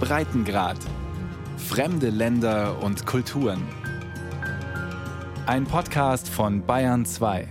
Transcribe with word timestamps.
Breitengrad. 0.00 0.78
Fremde 1.56 2.10
Länder 2.10 2.82
und 2.82 3.04
Kulturen. 3.06 3.66
Ein 5.46 5.64
Podcast 5.64 6.28
von 6.28 6.64
Bayern 6.64 7.04
2. 7.04 7.48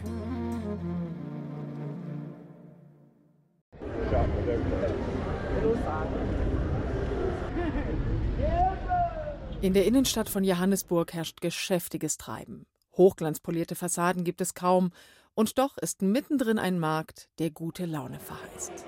In 9.61 9.73
der 9.73 9.85
Innenstadt 9.85 10.29
von 10.29 10.43
Johannesburg 10.43 11.13
herrscht 11.13 11.41
geschäftiges 11.41 12.17
Treiben. 12.17 12.65
Hochglanzpolierte 12.95 13.75
Fassaden 13.75 14.23
gibt 14.23 14.41
es 14.41 14.53
kaum, 14.53 14.91
und 15.33 15.59
doch 15.59 15.77
ist 15.77 16.01
mittendrin 16.01 16.57
ein 16.57 16.79
Markt, 16.79 17.29
der 17.37 17.51
gute 17.51 17.85
Laune 17.85 18.19
verheißt. 18.19 18.85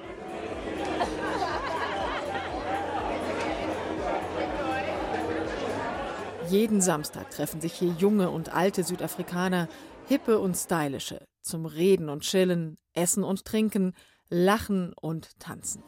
Jeden 6.50 6.82
Samstag 6.82 7.30
treffen 7.30 7.62
sich 7.62 7.74
hier 7.74 7.94
junge 8.00 8.32
und 8.32 8.56
alte 8.56 8.84
Südafrikaner, 8.84 9.68
hippe 10.08 10.40
und 10.40 10.56
stylische, 10.56 11.28
zum 11.44 11.68
Reden 11.68 12.10
und 12.10 12.24
Chillen, 12.24 12.80
Essen 12.94 13.24
und 13.24 13.46
Trinken, 13.46 13.94
Lachen 14.30 14.94
und 15.00 15.40
Tanzen. 15.40 15.84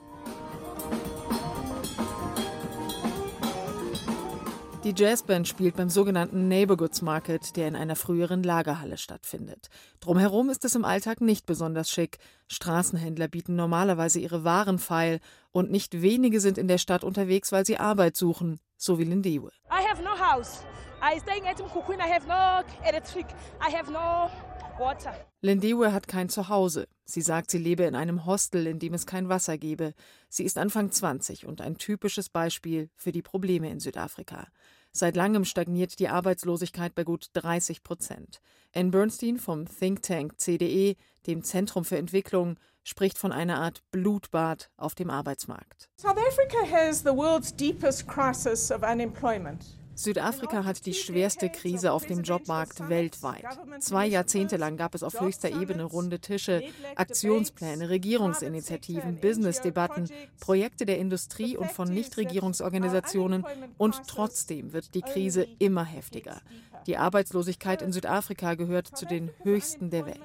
Die 4.83 4.95
Jazzband 4.97 5.47
spielt 5.47 5.75
beim 5.75 5.91
sogenannten 5.91 6.47
Neighborhoods 6.47 7.03
Market, 7.03 7.55
der 7.55 7.67
in 7.67 7.75
einer 7.75 7.95
früheren 7.95 8.41
Lagerhalle 8.41 8.97
stattfindet. 8.97 9.67
Drumherum 9.99 10.49
ist 10.49 10.65
es 10.65 10.73
im 10.73 10.85
Alltag 10.85 11.21
nicht 11.21 11.45
besonders 11.45 11.91
schick. 11.91 12.17
Straßenhändler 12.47 13.27
bieten 13.27 13.55
normalerweise 13.55 14.19
ihre 14.19 14.43
Waren 14.43 14.79
feil 14.79 15.19
und 15.51 15.69
nicht 15.69 16.01
wenige 16.01 16.39
sind 16.39 16.57
in 16.57 16.67
der 16.67 16.79
Stadt 16.79 17.03
unterwegs, 17.03 17.51
weil 17.51 17.63
sie 17.63 17.77
Arbeit 17.77 18.17
suchen, 18.17 18.59
so 18.75 18.97
wie 18.97 19.03
Lindiwe. 19.03 19.51
I 19.69 19.87
have 19.87 20.01
no 20.01 20.17
house. 20.17 20.63
I 20.99 21.19
stay 21.19 21.37
in 21.37 21.45
I 21.45 22.11
have 22.11 22.27
no 22.27 22.63
electric. 22.83 23.27
I 23.61 23.71
have 23.71 23.91
no 23.91 24.31
water. 24.79 25.13
Lindiwe 25.41 25.93
hat 25.93 26.07
kein 26.07 26.29
Zuhause. 26.29 26.87
Sie 27.05 27.21
sagt, 27.21 27.51
sie 27.51 27.57
lebe 27.57 27.83
in 27.83 27.95
einem 27.95 28.25
Hostel, 28.25 28.67
in 28.67 28.79
dem 28.79 28.93
es 28.93 29.05
kein 29.05 29.29
Wasser 29.29 29.57
gebe. 29.57 29.93
Sie 30.29 30.43
ist 30.43 30.57
Anfang 30.57 30.91
20 30.91 31.45
und 31.45 31.61
ein 31.61 31.77
typisches 31.77 32.29
Beispiel 32.29 32.89
für 32.95 33.11
die 33.11 33.21
Probleme 33.21 33.69
in 33.69 33.79
Südafrika. 33.79 34.47
Seit 34.93 35.15
langem 35.15 35.45
stagniert 35.45 35.99
die 35.99 36.09
Arbeitslosigkeit 36.09 36.93
bei 36.93 37.03
gut 37.03 37.27
30 37.33 37.83
Prozent. 37.83 38.41
Anne 38.73 38.89
Bernstein 38.89 39.37
vom 39.37 39.65
Think 39.65 40.01
Tank 40.01 40.39
CDE, 40.39 40.95
dem 41.27 41.43
Zentrum 41.43 41.85
für 41.85 41.97
Entwicklung, 41.97 42.57
spricht 42.83 43.17
von 43.17 43.31
einer 43.31 43.59
Art 43.59 43.83
Blutbad 43.91 44.69
auf 44.75 44.95
dem 44.95 45.09
Arbeitsmarkt. 45.09 45.89
South 45.97 46.17
Africa 46.17 46.65
has 46.69 46.99
the 46.99 47.15
world's 47.15 47.55
deepest 47.55 48.07
crisis 48.07 48.71
of 48.71 48.81
unemployment. 48.83 49.77
Südafrika 50.03 50.65
hat 50.65 50.85
die 50.87 50.95
schwerste 50.95 51.49
Krise 51.49 51.91
auf 51.91 52.07
dem 52.07 52.23
Jobmarkt 52.23 52.89
weltweit. 52.89 53.45
Zwei 53.79 54.07
Jahrzehnte 54.07 54.57
lang 54.57 54.75
gab 54.75 54.95
es 54.95 55.03
auf 55.03 55.21
höchster 55.21 55.49
Ebene 55.49 55.83
runde 55.83 56.19
Tische, 56.19 56.63
Aktionspläne, 56.95 57.89
Regierungsinitiativen, 57.89 59.17
Businessdebatten, 59.17 60.09
Projekte 60.39 60.87
der 60.87 60.97
Industrie 60.97 61.55
und 61.55 61.71
von 61.71 61.87
Nichtregierungsorganisationen 61.87 63.45
und 63.77 64.01
trotzdem 64.07 64.73
wird 64.73 64.95
die 64.95 65.01
Krise 65.01 65.45
immer 65.59 65.85
heftiger. 65.85 66.41
Die 66.87 66.97
Arbeitslosigkeit 66.97 67.83
in 67.83 67.91
Südafrika 67.91 68.55
gehört 68.55 68.87
zu 68.97 69.05
den 69.05 69.29
höchsten 69.43 69.91
der 69.91 70.07
Welt. 70.07 70.17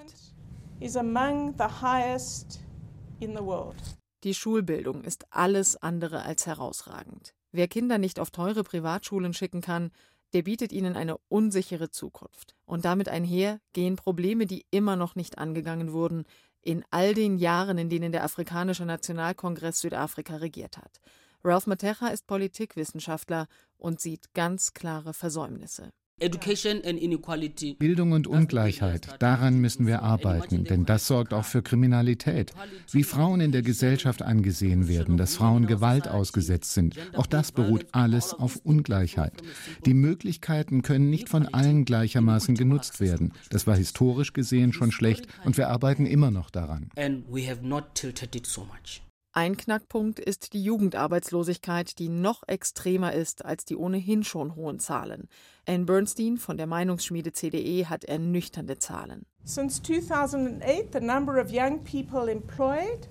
Die 4.25 4.35
Schulbildung 4.35 5.05
ist 5.05 5.27
alles 5.31 5.77
andere 5.77 6.23
als 6.23 6.47
herausragend. 6.47 7.36
Wer 7.57 7.69
Kinder 7.69 7.97
nicht 7.97 8.21
auf 8.21 8.31
teure 8.31 8.65
Privatschulen 8.65 9.33
schicken 9.33 9.63
kann, 9.63 9.91
der 10.35 10.43
bietet 10.43 10.73
ihnen 10.73 10.95
eine 10.95 11.17
unsichere 11.29 11.89
Zukunft. 11.89 12.55
Und 12.67 12.85
damit 12.85 13.09
einher 13.09 13.61
gehen 13.73 13.97
Probleme, 13.97 14.45
die 14.45 14.67
immer 14.71 14.95
noch 14.95 15.15
nicht 15.15 15.39
angegangen 15.39 15.93
wurden, 15.93 16.25
in 16.61 16.85
all 16.91 17.15
den 17.15 17.39
Jahren, 17.39 17.79
in 17.79 17.89
denen 17.89 18.13
der 18.13 18.25
Afrikanische 18.25 18.85
Nationalkongress 18.85 19.81
Südafrika 19.81 20.37
regiert 20.37 20.77
hat. 20.77 21.01
Ralph 21.45 21.67
Matecha 21.67 22.09
ist 22.09 22.27
Politikwissenschaftler 22.27 23.47
und 23.79 24.03
sieht 24.03 24.35
ganz 24.35 24.75
klare 24.75 25.15
Versäumnisse. 25.15 25.93
Bildung 27.79 28.13
und 28.13 28.27
Ungleichheit, 28.27 29.17
daran 29.19 29.61
müssen 29.61 29.87
wir 29.87 30.01
arbeiten, 30.01 30.65
denn 30.65 30.87
das 30.87 31.07
sorgt 31.07 31.35
auch 31.35 31.45
für 31.45 31.61
Kriminalität. 31.61 32.55
Wie 32.91 33.03
Frauen 33.03 33.43
in 33.43 33.53
der 33.53 33.61
Gesellschaft 33.61 34.23
angesehen 34.23 34.89
werden, 34.89 35.19
dass 35.19 35.37
Frauen 35.37 35.67
Gewalt 35.67 36.09
ausgesetzt 36.09 36.73
sind, 36.73 36.97
auch 37.15 37.27
das 37.27 37.53
beruht 37.53 37.85
alles 37.93 38.33
auf 38.33 38.57
Ungleichheit. 38.65 39.43
Die 39.85 39.93
Möglichkeiten 39.93 40.81
können 40.81 41.11
nicht 41.11 41.29
von 41.29 41.49
allen 41.49 41.85
gleichermaßen 41.85 42.55
genutzt 42.55 42.99
werden. 42.99 43.35
Das 43.51 43.67
war 43.67 43.77
historisch 43.77 44.33
gesehen 44.33 44.73
schon 44.73 44.93
schlecht 44.93 45.27
und 45.45 45.59
wir 45.59 45.69
arbeiten 45.69 46.07
immer 46.07 46.31
noch 46.31 46.49
daran. 46.49 46.89
Ein 49.37 49.59
Knackpunkt 49.59 50.19
ist 50.19 50.55
die 50.55 50.65
Jugendarbeitslosigkeit, 50.65 51.99
die 51.99 52.09
noch 52.09 52.43
extremer 52.47 53.13
ist 53.13 53.45
als 53.45 53.67
die 53.67 53.77
ohnehin 53.77 54.25
schon 54.25 54.57
hohen 54.57 54.79
Zahlen. 54.79 55.29
Anne 55.67 55.85
Bernstein 55.85 56.39
von 56.39 56.57
der 56.57 56.67
Meinungsschmiede 56.67 57.33
CDE 57.33 57.87
hat 57.91 58.05
ernüchternde 58.05 58.79
Zahlen. 58.79 59.27
Since 59.45 59.83
2008 59.83 60.91
the 60.91 61.01
number 61.01 61.39
of 61.39 61.51
young 61.51 61.85
people 61.85 62.33
employed 62.33 63.11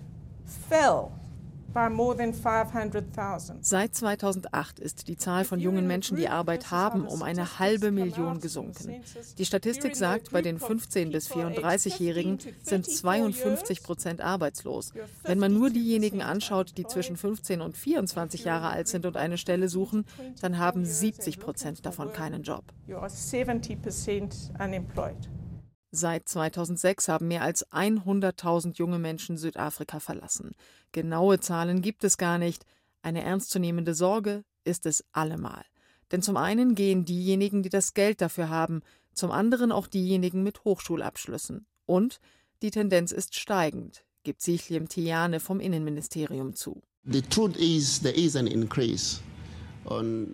fell 0.68 1.12
Seit 3.62 3.96
2008 3.96 4.80
ist 4.80 5.08
die 5.10 5.18
Zahl 5.18 5.44
von 5.44 5.60
jungen 5.60 5.88
Menschen, 5.88 6.16
die 6.16 6.30
Arbeit 6.30 6.72
haben, 6.72 7.06
um 7.06 7.22
eine 7.22 7.60
halbe 7.60 7.92
Million 7.92 8.40
gesunken. 8.40 9.02
Die 9.38 9.46
Statistik 9.46 9.96
sagt, 9.98 10.32
bei 10.32 10.42
den 10.42 10.58
15- 10.58 11.12
bis 11.12 11.30
34-Jährigen 11.30 12.40
sind 12.64 12.86
52 12.90 13.84
Prozent 13.84 14.22
arbeitslos. 14.22 14.94
Wenn 15.24 15.40
man 15.40 15.54
nur 15.54 15.70
diejenigen 15.70 16.22
anschaut, 16.22 16.78
die 16.78 16.88
zwischen 16.88 17.18
15 17.18 17.62
und 17.62 17.76
24 17.76 18.46
Jahre 18.46 18.70
alt 18.70 18.88
sind 18.88 19.06
und 19.06 19.18
eine 19.18 19.38
Stelle 19.38 19.68
suchen, 19.68 20.06
dann 20.42 20.58
haben 20.58 20.86
70 20.86 21.40
Prozent 21.40 21.86
davon 21.86 22.14
keinen 22.14 22.44
Job. 22.44 22.64
Seit 25.96 26.28
2006 26.28 27.08
haben 27.08 27.30
mehr 27.30 27.42
als 27.42 27.66
100.000 27.72 28.76
junge 28.76 29.00
Menschen 29.00 29.38
Südafrika 29.38 30.02
verlassen. 30.02 30.52
Genaue 30.92 31.40
Zahlen 31.40 31.82
gibt 31.82 32.04
es 32.04 32.18
gar 32.18 32.38
nicht. 32.38 32.66
Eine 33.02 33.24
ernstzunehmende 33.24 33.94
Sorge 33.94 34.44
ist 34.66 34.86
es 34.86 35.06
allemal. 35.14 35.64
Denn 36.12 36.22
zum 36.22 36.36
einen 36.36 36.76
gehen 36.76 37.06
diejenigen, 37.06 37.64
die 37.64 37.70
das 37.70 37.94
Geld 37.94 38.20
dafür 38.20 38.50
haben, 38.50 38.82
zum 39.14 39.32
anderen 39.32 39.72
auch 39.72 39.88
diejenigen 39.88 40.44
mit 40.44 40.66
Hochschulabschlüssen. 40.66 41.66
Und 41.86 42.20
die 42.62 42.72
Tendenz 42.72 43.14
ist 43.14 43.36
steigend, 43.36 44.04
gibt 44.24 44.42
Sichlem 44.42 44.90
Tiane 44.90 45.40
vom 45.40 45.62
Innenministerium 45.62 46.56
zu. 46.56 46.82
The 47.06 47.22
truth 47.22 47.56
is 47.56 48.02
there 48.02 48.16
is 48.16 48.36
an 48.36 48.48
increase 48.48 49.22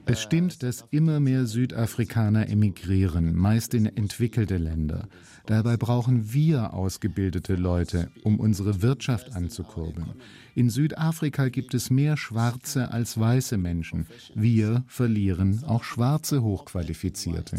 es 0.06 0.22
stimmt, 0.22 0.64
dass 0.64 0.86
immer 0.92 1.20
mehr 1.20 1.46
Südafrikaner 1.46 2.50
emigrieren, 2.50 3.36
meist 3.36 3.74
in 3.74 3.86
entwickelte 3.86 4.58
Länder. 4.58 5.08
Dabei 5.46 5.76
brauchen 5.78 6.32
wir 6.34 6.74
ausgebildete 6.74 7.56
Leute, 7.56 8.12
um 8.24 8.40
unsere 8.40 8.82
Wirtschaft 8.82 9.34
anzukurbeln. 9.36 10.14
In 10.56 10.70
Südafrika 10.70 11.50
gibt 11.50 11.74
es 11.74 11.90
mehr 11.90 12.16
schwarze 12.16 12.92
als 12.92 13.20
weiße 13.20 13.58
Menschen. 13.58 14.08
Wir 14.36 14.84
verlieren 14.88 15.64
auch 15.66 15.84
schwarze 15.84 16.44
Hochqualifizierte. 16.44 17.58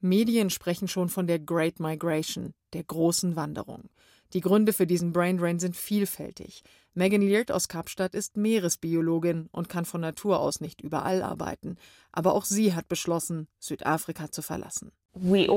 Medien 0.00 0.50
sprechen 0.50 0.88
schon 0.88 1.08
von 1.08 1.26
der 1.26 1.38
Great 1.38 1.80
Migration, 1.80 2.52
der 2.72 2.84
großen 2.84 3.36
Wanderung. 3.36 3.88
Die 4.32 4.40
Gründe 4.40 4.72
für 4.72 4.86
diesen 4.86 5.12
Braindrain 5.12 5.60
sind 5.60 5.76
vielfältig. 5.76 6.62
Megan 6.96 7.22
Leard 7.22 7.50
aus 7.50 7.66
Kapstadt 7.66 8.14
ist 8.14 8.36
Meeresbiologin 8.36 9.48
und 9.50 9.68
kann 9.68 9.84
von 9.84 10.00
Natur 10.00 10.38
aus 10.38 10.60
nicht 10.60 10.80
überall 10.80 11.24
arbeiten. 11.24 11.76
Aber 12.12 12.34
auch 12.34 12.44
sie 12.44 12.72
hat 12.72 12.86
beschlossen, 12.86 13.48
Südafrika 13.58 14.30
zu 14.30 14.42
verlassen. 14.42 14.92
Wir 15.14 15.48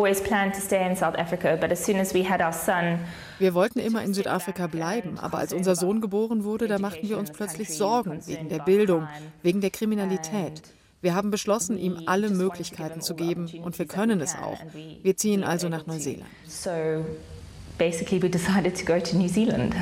wollten 3.54 3.80
immer 3.80 4.04
in 4.04 4.14
Südafrika 4.16 4.68
bleiben, 4.68 5.20
aber 5.20 5.38
als 5.38 5.54
unser 5.54 5.76
Sohn 5.76 6.02
geboren 6.02 6.44
wurde, 6.44 6.68
da 6.68 6.80
machten 6.80 7.08
wir 7.08 7.20
uns 7.20 7.32
plötzlich 7.32 7.70
Sorgen 7.70 8.26
wegen 8.26 8.50
der 8.50 8.60
Bildung, 8.60 9.08
wegen 9.44 9.62
der 9.62 9.70
Kriminalität. 9.70 10.64
Wir 11.02 11.14
haben 11.14 11.30
beschlossen, 11.30 11.78
ihm 11.78 12.02
alle 12.08 12.32
Möglichkeiten 12.32 13.02
zu 13.02 13.14
geben 13.14 13.48
und 13.64 13.78
wir 13.78 13.86
können 13.86 14.22
es 14.22 14.36
auch. 14.36 14.60
Wir 15.04 15.16
ziehen 15.16 15.44
also 15.44 15.70
nach 15.70 15.86
Neuseeland. 15.86 16.26
Basically 17.78 18.20
we 18.20 18.28
decided 18.28 18.76
to 18.76 18.84
go 18.86 19.00
to 19.00 19.16
New 19.16 19.28
Zealand. 19.28 19.76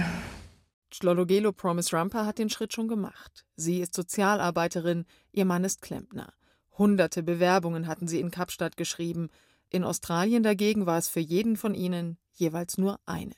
Schlologelo 0.91 1.51
Promise 1.51 1.95
Ramper 1.95 2.25
hat 2.25 2.37
den 2.37 2.49
Schritt 2.49 2.73
schon 2.73 2.87
gemacht. 2.87 3.45
Sie 3.55 3.81
ist 3.81 3.93
Sozialarbeiterin, 3.93 5.05
ihr 5.31 5.45
Mann 5.45 5.63
ist 5.63 5.81
Klempner. 5.81 6.33
Hunderte 6.77 7.23
Bewerbungen 7.23 7.87
hatten 7.87 8.07
sie 8.07 8.19
in 8.19 8.31
Kapstadt 8.31 8.77
geschrieben. 8.77 9.29
In 9.69 9.83
Australien 9.83 10.43
dagegen 10.43 10.85
war 10.85 10.97
es 10.97 11.07
für 11.07 11.19
jeden 11.19 11.57
von 11.57 11.73
ihnen 11.73 12.17
jeweils 12.33 12.77
nur 12.77 12.99
eine. 13.05 13.33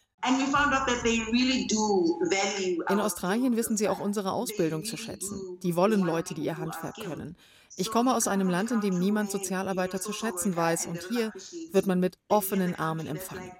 In 2.90 3.00
Australien 3.00 3.56
wissen 3.56 3.78
sie 3.78 3.88
auch 3.88 4.00
unsere 4.00 4.32
Ausbildung 4.32 4.84
zu 4.84 4.98
schätzen. 4.98 5.60
Die 5.62 5.76
wollen 5.76 6.02
Leute, 6.02 6.34
die 6.34 6.44
ihr 6.44 6.58
Handwerk 6.58 6.96
können. 6.96 7.38
Ich 7.76 7.92
komme 7.92 8.16
aus 8.16 8.28
einem 8.28 8.50
Land, 8.50 8.72
in 8.72 8.82
dem 8.82 8.98
niemand 8.98 9.30
Sozialarbeiter 9.30 10.02
zu 10.02 10.12
schätzen 10.12 10.56
weiß, 10.56 10.88
und 10.88 11.00
hier 11.10 11.32
wird 11.72 11.86
man 11.86 12.00
mit 12.00 12.18
offenen 12.28 12.74
Armen 12.74 13.06
empfangen. 13.06 13.52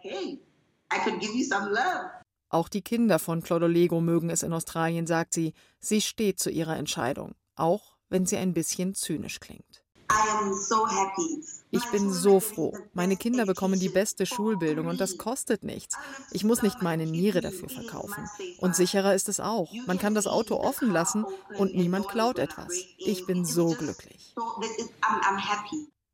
Auch 2.50 2.70
die 2.70 2.82
Kinder 2.82 3.20
von 3.20 3.42
Clodolego 3.42 4.00
mögen 4.00 4.30
es 4.30 4.44
in 4.44 4.54
Australien, 4.54 5.08
sagt 5.08 5.34
sie. 5.34 5.54
Sie 5.80 6.02
steht 6.02 6.40
zu 6.40 6.50
ihrer 6.50 6.78
Entscheidung, 6.78 7.36
auch 7.56 7.98
wenn 8.10 8.26
sie 8.26 8.38
ein 8.38 8.54
bisschen 8.54 8.96
zynisch 8.96 9.40
klingt. 9.40 9.84
Ich 11.72 11.86
bin 11.92 12.12
so 12.14 12.40
froh. 12.40 12.78
Meine 12.94 13.18
Kinder 13.18 13.46
bekommen 13.46 13.80
die 13.80 13.90
beste 13.90 14.26
Schulbildung 14.26 14.88
und 14.88 15.02
das 15.02 15.18
kostet 15.18 15.64
nichts. 15.64 15.98
Ich 16.32 16.46
muss 16.46 16.62
nicht 16.62 16.82
meine 16.82 17.06
Niere 17.06 17.42
dafür 17.42 17.68
verkaufen. 17.68 18.30
Und 18.60 18.76
sicherer 18.76 19.14
ist 19.14 19.28
es 19.28 19.42
auch. 19.42 19.74
Man 19.86 20.00
kann 20.00 20.16
das 20.16 20.28
Auto 20.28 20.56
offen 20.56 20.92
lassen 20.92 21.26
und 21.58 21.76
niemand 21.76 22.08
klaut 22.08 22.40
etwas. 22.40 22.72
Ich 22.98 23.26
bin 23.26 23.44
so 23.44 23.72
glücklich. 23.72 24.34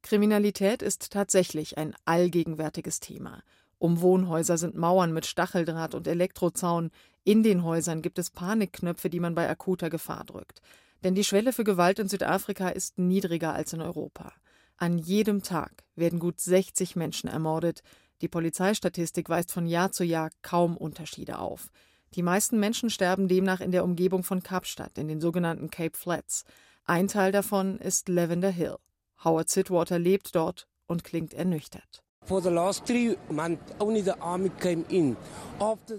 Kriminalität 0.01 0.81
ist 0.81 1.11
tatsächlich 1.11 1.77
ein 1.77 1.95
allgegenwärtiges 2.05 2.99
Thema. 2.99 3.43
Um 3.83 3.99
Wohnhäuser 3.99 4.57
sind 4.57 4.77
Mauern 4.77 5.11
mit 5.11 5.25
Stacheldraht 5.25 5.93
und 5.93 6.07
Elektrozaun. 6.07 6.89
In 7.25 7.43
den 7.43 7.65
Häusern 7.65 8.01
gibt 8.01 8.17
es 8.17 8.29
Panikknöpfe, 8.29 9.09
die 9.09 9.19
man 9.19 9.35
bei 9.35 9.49
akuter 9.49 9.89
Gefahr 9.89 10.23
drückt. 10.23 10.61
Denn 11.03 11.15
die 11.15 11.25
Schwelle 11.25 11.51
für 11.51 11.65
Gewalt 11.65 11.99
in 11.99 12.07
Südafrika 12.07 12.69
ist 12.69 12.97
niedriger 12.97 13.53
als 13.53 13.73
in 13.73 13.81
Europa. 13.81 14.31
An 14.77 14.99
jedem 14.99 15.43
Tag 15.43 15.83
werden 15.97 16.19
gut 16.19 16.39
60 16.39 16.95
Menschen 16.95 17.27
ermordet. 17.27 17.83
Die 18.21 18.29
Polizeistatistik 18.29 19.27
weist 19.27 19.51
von 19.51 19.65
Jahr 19.65 19.91
zu 19.91 20.05
Jahr 20.05 20.29
kaum 20.43 20.77
Unterschiede 20.77 21.39
auf. 21.39 21.69
Die 22.15 22.23
meisten 22.23 22.61
Menschen 22.61 22.89
sterben 22.89 23.27
demnach 23.27 23.59
in 23.59 23.73
der 23.73 23.83
Umgebung 23.83 24.23
von 24.23 24.43
Kapstadt, 24.43 24.97
in 24.97 25.09
den 25.09 25.19
sogenannten 25.19 25.69
Cape 25.69 25.97
Flats. 25.97 26.45
Ein 26.85 27.09
Teil 27.09 27.33
davon 27.33 27.79
ist 27.79 28.07
Lavender 28.07 28.49
Hill. 28.49 28.77
Howard 29.25 29.49
Sidwater 29.49 29.99
lebt 29.99 30.33
dort 30.35 30.69
und 30.87 31.03
klingt 31.03 31.33
ernüchtert. 31.33 32.02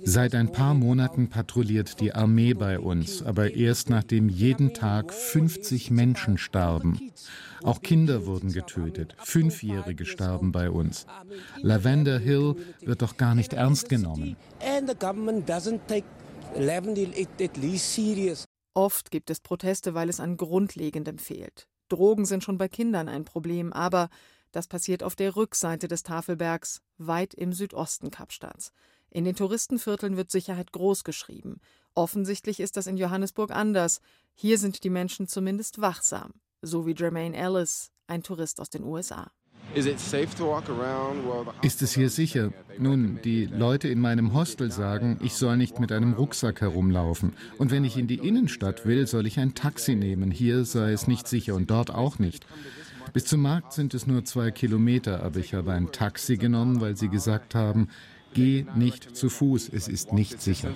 Seit 0.03 0.35
ein 0.35 0.53
paar 0.53 0.75
Monaten 0.75 1.29
patrouilliert 1.29 2.01
die 2.01 2.15
Armee 2.15 2.55
bei 2.55 2.79
uns, 2.79 3.23
aber 3.23 3.55
erst 3.55 3.91
nachdem 3.91 4.29
jeden 4.29 4.75
Tag 4.75 5.13
50 5.13 5.91
Menschen 5.91 6.39
starben. 6.39 7.13
Auch 7.63 7.81
Kinder 7.81 8.27
wurden 8.27 8.53
getötet. 8.53 9.17
Fünfjährige 9.19 10.05
starben 10.05 10.53
bei 10.53 10.71
uns. 10.71 11.07
Lavender 11.63 12.19
Hill 12.19 12.57
wird 12.81 13.03
doch 13.03 13.17
gar 13.17 13.35
nicht 13.35 13.53
ernst 13.53 13.89
genommen. 13.89 14.37
Oft 18.75 19.11
gibt 19.11 19.31
es 19.31 19.41
Proteste, 19.41 19.95
weil 19.95 20.09
es 20.09 20.21
an 20.21 20.37
Grundlegendem 20.37 21.19
fehlt. 21.19 21.69
Drogen 21.89 22.25
sind 22.25 22.43
schon 22.43 22.59
bei 22.59 22.69
Kindern 22.69 23.09
ein 23.09 23.25
Problem, 23.25 23.73
aber 23.73 24.09
das 24.55 24.69
passiert 24.69 25.03
auf 25.03 25.17
der 25.17 25.35
Rückseite 25.35 25.89
des 25.89 26.05
Tafelbergs, 26.05 26.81
weit 26.97 27.35
im 27.35 27.53
Südosten 27.53 28.11
Kapstadts. 28.11 28.73
In 29.11 29.25
den 29.25 29.35
Touristenvierteln 29.35 30.17
wird 30.17 30.31
Sicherheit 30.31 30.71
groß 30.71 31.03
geschrieben. 31.03 31.61
Offensichtlich 31.95 32.61
ist 32.61 32.77
das 32.77 32.87
in 32.87 32.97
Johannesburg 32.97 33.51
anders. 33.51 34.01
Hier 34.33 34.59
sind 34.59 34.85
die 34.85 34.91
Menschen 34.91 35.27
zumindest 35.27 35.81
wachsam, 35.81 36.35
so 36.63 36.87
wie 36.87 36.95
Jermaine 36.95 37.37
Ellis, 37.37 37.91
ein 38.07 38.23
Tourist 38.23 38.61
aus 38.61 38.71
den 38.71 38.85
USA. 38.85 39.33
Ist 41.63 41.83
es 41.83 41.95
hier 41.95 42.11
sicher? 42.11 42.53
Nun, 42.79 43.19
die 43.25 43.47
Leute 43.47 43.89
in 43.89 43.99
meinem 43.99 44.35
Hostel 44.35 44.71
sagen, 44.71 45.19
ich 45.21 45.35
soll 45.35 45.57
nicht 45.57 45.81
mit 45.81 45.91
einem 45.91 46.13
Rucksack 46.13 46.61
herumlaufen. 46.61 47.33
Und 47.59 47.73
wenn 47.73 47.85
ich 47.85 47.97
in 47.97 48.07
die 48.07 48.19
Innenstadt 48.19 48.87
will, 48.87 49.09
soll 49.09 49.27
ich 49.27 49.41
ein 49.41 49.55
Taxi 49.55 49.97
nehmen. 49.97 50.31
Hier 50.31 50.65
sei 50.65 50.93
es 50.93 51.09
nicht 51.09 51.27
sicher 51.27 51.55
und 51.55 51.71
dort 51.71 51.91
auch 51.91 52.21
nicht. 52.21 52.47
Bis 53.15 53.27
zum 53.27 53.43
Markt 53.43 53.73
sind 53.73 53.95
es 53.95 54.09
nur 54.09 54.25
zwei 54.25 54.51
Kilometer, 54.51 55.23
aber 55.23 55.39
ich 55.39 55.55
habe 55.55 55.73
ein 55.73 55.93
Taxi 55.93 56.37
genommen, 56.37 56.81
weil 56.81 56.97
sie 56.97 57.09
gesagt 57.09 57.55
haben, 57.55 57.89
geh 58.33 58.67
nicht 58.75 59.17
zu 59.17 59.31
Fuß, 59.31 59.69
es 59.73 59.87
ist 59.87 60.13
nicht 60.13 60.43
sicher. 60.43 60.73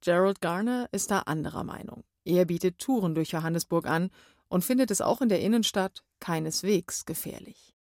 Gerald 0.00 0.40
Garner 0.40 0.88
ist 0.90 1.10
da 1.10 1.18
anderer 1.18 1.64
Meinung. 1.64 2.02
Er 2.24 2.46
bietet 2.46 2.78
Touren 2.78 3.14
durch 3.14 3.32
Johannesburg 3.32 3.86
an 3.86 4.08
und 4.48 4.64
findet 4.64 4.90
es 4.90 5.02
auch 5.02 5.20
in 5.20 5.28
der 5.28 5.42
Innenstadt 5.42 6.02
keineswegs 6.22 7.04
gefährlich. 7.04 7.72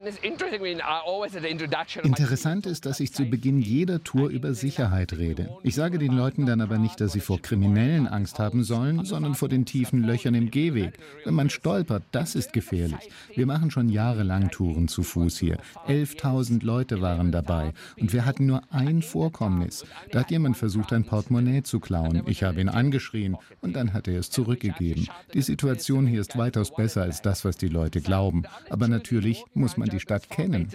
Interessant 2.03 2.65
ist, 2.65 2.87
dass 2.87 3.01
ich 3.01 3.13
zu 3.13 3.27
Beginn 3.27 3.61
jeder 3.61 4.03
Tour 4.03 4.31
über 4.31 4.55
Sicherheit 4.55 5.13
rede. 5.13 5.51
Ich 5.63 5.75
sage 5.75 5.99
den 5.99 6.13
Leuten 6.13 6.47
dann 6.47 6.63
aber 6.63 6.79
nicht, 6.79 7.03
dass 7.03 7.13
sie 7.13 7.21
vor 7.21 7.43
Kriminellen 7.43 8.07
Angst 8.07 8.39
haben 8.39 8.65
sollen, 8.65 9.05
sondern 9.05 9.35
vor 9.35 9.51
den 9.51 9.67
tiefen 9.67 10.03
Löchern 10.03 10.35
im 10.35 10.51
Gehweg. 10.51 10.99
Wenn 11.27 11.35
man 11.35 11.51
stolpert, 11.51 12.03
das 12.13 12.35
ist 12.35 12.55
gefährlich. 12.55 13.11
Wir 13.35 13.45
machen 13.45 13.71
schon 13.71 13.91
jahrelang 13.91 14.51
Touren 14.51 14.89
zu 14.89 15.03
Fuß 15.03 15.39
hier. 15.39 15.59
11.000 15.87 16.65
Leute 16.65 17.03
waren 17.03 17.31
dabei 17.31 17.75
und 18.01 18.15
wir 18.15 18.25
hatten 18.25 18.47
nur 18.47 18.63
ein 18.71 19.03
Vorkommnis. 19.03 19.85
Da 20.13 20.21
hat 20.21 20.31
jemand 20.31 20.57
versucht, 20.57 20.95
ein 20.95 21.05
Portemonnaie 21.05 21.63
zu 21.63 21.79
klauen. 21.79 22.23
Ich 22.25 22.43
habe 22.43 22.63
ihn 22.63 22.71
angeschrien 22.71 23.37
und 23.61 23.77
dann 23.77 23.93
hat 23.93 24.09
er 24.09 24.19
es 24.19 24.31
zurückgegeben. 24.31 25.09
Die 25.35 25.43
Situation 25.43 26.07
hier 26.07 26.23
ist 26.23 26.39
weitaus 26.39 26.75
besser 26.75 27.03
als 27.03 27.21
das, 27.21 27.45
was 27.45 27.59
die 27.59 27.69
Leute 27.69 28.01
glauben. 28.31 28.45
Aber 28.69 28.89
natürlich 28.89 29.45
muss 29.55 29.77
man 29.77 29.89
die 29.89 30.01
Stadt 30.01 30.29
kennen. 30.31 30.69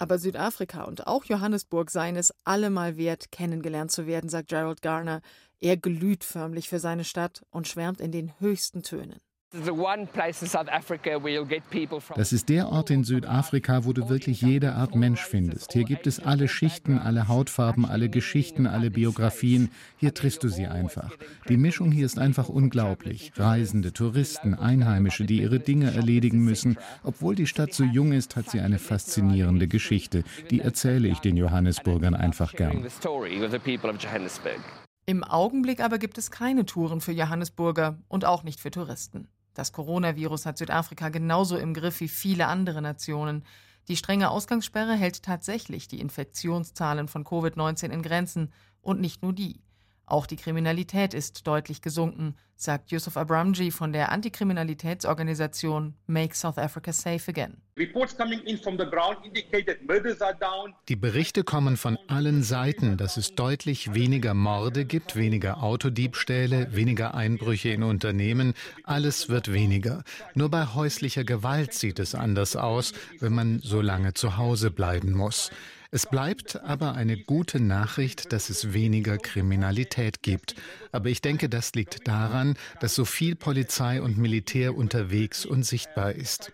Aber 0.00 0.18
Südafrika 0.18 0.84
und 0.84 1.06
auch 1.06 1.24
Johannesburg 1.24 1.90
seien 1.90 2.16
es 2.16 2.32
allemal 2.44 2.96
wert, 2.96 3.32
kennengelernt 3.32 3.90
zu 3.90 4.06
werden, 4.06 4.30
sagt 4.30 4.48
Gerald 4.48 4.80
Garner. 4.80 5.20
Er 5.60 5.76
glüht 5.76 6.22
förmlich 6.22 6.68
für 6.68 6.78
seine 6.78 7.04
Stadt 7.04 7.42
und 7.50 7.66
schwärmt 7.66 8.00
in 8.00 8.12
den 8.12 8.32
höchsten 8.38 8.84
Tönen. 8.84 9.18
Das 12.14 12.32
ist 12.32 12.48
der 12.50 12.68
Ort 12.68 12.90
in 12.90 13.04
Südafrika, 13.04 13.86
wo 13.86 13.94
du 13.94 14.10
wirklich 14.10 14.42
jede 14.42 14.74
Art 14.74 14.94
Mensch 14.94 15.22
findest. 15.22 15.72
Hier 15.72 15.84
gibt 15.84 16.06
es 16.06 16.20
alle 16.20 16.48
Schichten, 16.48 16.98
alle 16.98 17.28
Hautfarben, 17.28 17.86
alle 17.86 18.10
Geschichten, 18.10 18.66
alle 18.66 18.90
Biografien. 18.90 19.70
Hier 19.96 20.12
triffst 20.12 20.44
du 20.44 20.48
sie 20.48 20.66
einfach. 20.66 21.12
Die 21.48 21.56
Mischung 21.56 21.90
hier 21.90 22.04
ist 22.04 22.18
einfach 22.18 22.50
unglaublich. 22.50 23.32
Reisende, 23.36 23.94
Touristen, 23.94 24.52
Einheimische, 24.52 25.24
die 25.24 25.40
ihre 25.40 25.60
Dinge 25.60 25.94
erledigen 25.94 26.44
müssen. 26.44 26.76
Obwohl 27.02 27.34
die 27.34 27.46
Stadt 27.46 27.72
so 27.72 27.84
jung 27.84 28.12
ist, 28.12 28.36
hat 28.36 28.50
sie 28.50 28.60
eine 28.60 28.78
faszinierende 28.78 29.66
Geschichte. 29.66 30.24
Die 30.50 30.60
erzähle 30.60 31.08
ich 31.08 31.20
den 31.20 31.38
Johannesburgern 31.38 32.14
einfach 32.14 32.52
gern. 32.52 32.86
Im 35.06 35.24
Augenblick 35.24 35.80
aber 35.80 35.96
gibt 35.96 36.18
es 36.18 36.30
keine 36.30 36.66
Touren 36.66 37.00
für 37.00 37.12
Johannesburger 37.12 37.96
und 38.08 38.26
auch 38.26 38.42
nicht 38.42 38.60
für 38.60 38.70
Touristen. 38.70 39.26
Das 39.58 39.72
Coronavirus 39.72 40.46
hat 40.46 40.56
Südafrika 40.56 41.08
genauso 41.08 41.56
im 41.56 41.74
Griff 41.74 41.98
wie 41.98 42.06
viele 42.06 42.46
andere 42.46 42.80
Nationen. 42.80 43.42
Die 43.88 43.96
strenge 43.96 44.30
Ausgangssperre 44.30 44.94
hält 44.94 45.24
tatsächlich 45.24 45.88
die 45.88 45.98
Infektionszahlen 45.98 47.08
von 47.08 47.24
Covid-19 47.24 47.90
in 47.90 48.02
Grenzen 48.02 48.52
und 48.82 49.00
nicht 49.00 49.24
nur 49.24 49.32
die. 49.32 49.60
Auch 50.08 50.26
die 50.26 50.36
Kriminalität 50.36 51.12
ist 51.12 51.46
deutlich 51.46 51.82
gesunken, 51.82 52.34
sagt 52.56 52.90
Yusuf 52.90 53.18
Abramji 53.18 53.70
von 53.70 53.92
der 53.92 54.10
Antikriminalitätsorganisation 54.10 55.94
Make 56.06 56.34
South 56.34 56.56
Africa 56.56 56.94
Safe 56.94 57.20
Again. 57.28 57.58
Die 60.88 60.96
Berichte 60.96 61.44
kommen 61.44 61.76
von 61.76 61.98
allen 62.08 62.42
Seiten, 62.42 62.96
dass 62.96 63.18
es 63.18 63.34
deutlich 63.34 63.92
weniger 63.92 64.32
Morde 64.32 64.86
gibt, 64.86 65.14
weniger 65.14 65.62
Autodiebstähle, 65.62 66.74
weniger 66.74 67.14
Einbrüche 67.14 67.68
in 67.68 67.82
Unternehmen. 67.82 68.54
Alles 68.84 69.28
wird 69.28 69.52
weniger. 69.52 70.04
Nur 70.34 70.48
bei 70.48 70.64
häuslicher 70.64 71.24
Gewalt 71.24 71.74
sieht 71.74 71.98
es 71.98 72.14
anders 72.14 72.56
aus, 72.56 72.94
wenn 73.20 73.34
man 73.34 73.60
so 73.60 73.82
lange 73.82 74.14
zu 74.14 74.38
Hause 74.38 74.70
bleiben 74.70 75.12
muss. 75.12 75.50
Es 75.90 76.04
bleibt 76.04 76.62
aber 76.62 76.92
eine 76.92 77.16
gute 77.16 77.60
Nachricht, 77.60 78.34
dass 78.34 78.50
es 78.50 78.74
weniger 78.74 79.16
Kriminalität 79.16 80.22
gibt. 80.22 80.54
Aber 80.92 81.08
ich 81.08 81.22
denke, 81.22 81.48
das 81.48 81.72
liegt 81.72 82.06
daran, 82.06 82.58
dass 82.80 82.94
so 82.94 83.06
viel 83.06 83.36
Polizei 83.36 84.02
und 84.02 84.18
Militär 84.18 84.76
unterwegs 84.76 85.46
und 85.46 85.62
sichtbar 85.62 86.12
ist. 86.12 86.52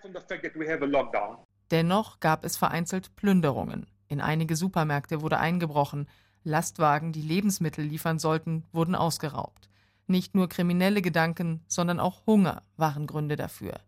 Dennoch 1.73 2.21
gab 2.21 2.45
es 2.45 2.57
vereinzelt 2.57 3.17
Plünderungen. 3.17 3.87
In 4.07 4.21
einige 4.21 4.55
Supermärkte 4.55 5.21
wurde 5.21 5.41
eingebrochen. 5.41 6.07
Lastwagen, 6.45 7.11
die 7.11 7.23
Lebensmittel 7.23 7.85
liefern 7.85 8.21
sollten, 8.21 8.65
wurden 8.71 8.95
ausgeraubt. 8.95 9.69
Nicht 10.07 10.37
nur 10.37 10.49
kriminelle 10.49 11.03
Gedanken, 11.03 11.65
sondern 11.67 11.99
auch 11.99 12.25
Hunger 12.27 12.63
waren 12.77 13.09
Gründe 13.09 13.35
dafür. 13.35 13.81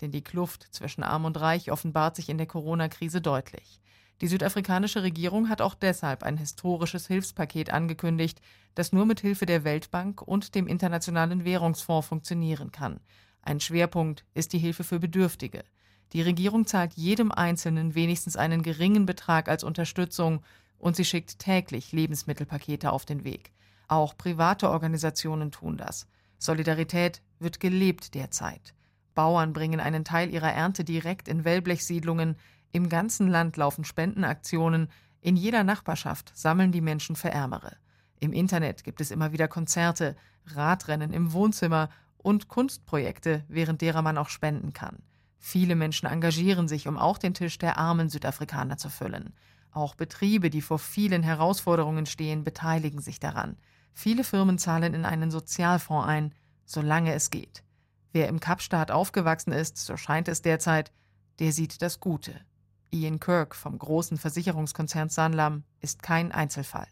Denn 0.00 0.12
die 0.12 0.22
Kluft 0.22 0.68
zwischen 0.70 1.02
Arm 1.02 1.24
und 1.24 1.40
Reich 1.40 1.72
offenbart 1.72 2.14
sich 2.14 2.28
in 2.28 2.38
der 2.38 2.46
Corona-Krise 2.46 3.20
deutlich. 3.20 3.80
Die 4.22 4.28
südafrikanische 4.28 5.02
Regierung 5.02 5.48
hat 5.48 5.60
auch 5.60 5.74
deshalb 5.74 6.22
ein 6.22 6.36
historisches 6.36 7.08
Hilfspaket 7.08 7.72
angekündigt, 7.72 8.40
das 8.76 8.92
nur 8.92 9.04
mit 9.04 9.18
Hilfe 9.18 9.46
der 9.46 9.64
Weltbank 9.64 10.22
und 10.22 10.54
dem 10.54 10.68
Internationalen 10.68 11.44
Währungsfonds 11.44 12.06
funktionieren 12.06 12.70
kann. 12.70 13.00
Ein 13.42 13.58
Schwerpunkt 13.58 14.24
ist 14.32 14.52
die 14.52 14.60
Hilfe 14.60 14.84
für 14.84 15.00
Bedürftige. 15.00 15.64
Die 16.12 16.22
Regierung 16.22 16.66
zahlt 16.66 16.92
jedem 16.94 17.32
Einzelnen 17.32 17.96
wenigstens 17.96 18.36
einen 18.36 18.62
geringen 18.62 19.06
Betrag 19.06 19.48
als 19.48 19.64
Unterstützung 19.64 20.44
und 20.78 20.94
sie 20.94 21.04
schickt 21.04 21.40
täglich 21.40 21.90
Lebensmittelpakete 21.90 22.92
auf 22.92 23.04
den 23.04 23.24
Weg. 23.24 23.50
Auch 23.88 24.16
private 24.16 24.70
Organisationen 24.70 25.50
tun 25.50 25.76
das. 25.76 26.06
Solidarität 26.38 27.22
wird 27.40 27.58
gelebt 27.58 28.14
derzeit. 28.14 28.72
Bauern 29.16 29.52
bringen 29.52 29.80
einen 29.80 30.04
Teil 30.04 30.30
ihrer 30.30 30.52
Ernte 30.52 30.84
direkt 30.84 31.26
in 31.26 31.44
Wellblechsiedlungen. 31.44 32.36
Im 32.72 32.88
ganzen 32.88 33.28
Land 33.28 33.56
laufen 33.58 33.84
Spendenaktionen. 33.84 34.88
In 35.20 35.36
jeder 35.36 35.62
Nachbarschaft 35.62 36.32
sammeln 36.34 36.72
die 36.72 36.80
Menschen 36.80 37.16
für 37.16 37.30
Ärmere. 37.30 37.76
Im 38.18 38.32
Internet 38.32 38.82
gibt 38.82 39.00
es 39.00 39.10
immer 39.10 39.32
wieder 39.32 39.46
Konzerte, 39.46 40.16
Radrennen 40.46 41.12
im 41.12 41.32
Wohnzimmer 41.32 41.90
und 42.16 42.48
Kunstprojekte, 42.48 43.44
während 43.48 43.82
derer 43.82 44.00
man 44.00 44.16
auch 44.16 44.30
spenden 44.30 44.72
kann. 44.72 45.02
Viele 45.38 45.74
Menschen 45.74 46.06
engagieren 46.06 46.66
sich, 46.66 46.88
um 46.88 46.96
auch 46.96 47.18
den 47.18 47.34
Tisch 47.34 47.58
der 47.58 47.76
armen 47.76 48.08
Südafrikaner 48.08 48.78
zu 48.78 48.88
füllen. 48.88 49.34
Auch 49.72 49.94
Betriebe, 49.94 50.50
die 50.50 50.62
vor 50.62 50.78
vielen 50.78 51.22
Herausforderungen 51.22 52.06
stehen, 52.06 52.44
beteiligen 52.44 53.00
sich 53.00 53.20
daran. 53.20 53.56
Viele 53.92 54.24
Firmen 54.24 54.58
zahlen 54.58 54.94
in 54.94 55.04
einen 55.04 55.30
Sozialfonds 55.30 56.06
ein, 56.06 56.34
solange 56.64 57.12
es 57.12 57.30
geht. 57.30 57.64
Wer 58.12 58.28
im 58.28 58.40
Kapstaat 58.40 58.90
aufgewachsen 58.90 59.52
ist, 59.52 59.78
so 59.78 59.96
scheint 59.96 60.28
es 60.28 60.42
derzeit, 60.42 60.92
der 61.38 61.52
sieht 61.52 61.82
das 61.82 62.00
Gute. 62.00 62.40
Ian 62.94 63.20
Kirk 63.20 63.54
vom 63.54 63.78
großen 63.78 64.18
Versicherungskonzern 64.18 65.08
Sanlam 65.08 65.64
ist 65.80 66.02
kein 66.02 66.30
Einzelfall. 66.30 66.86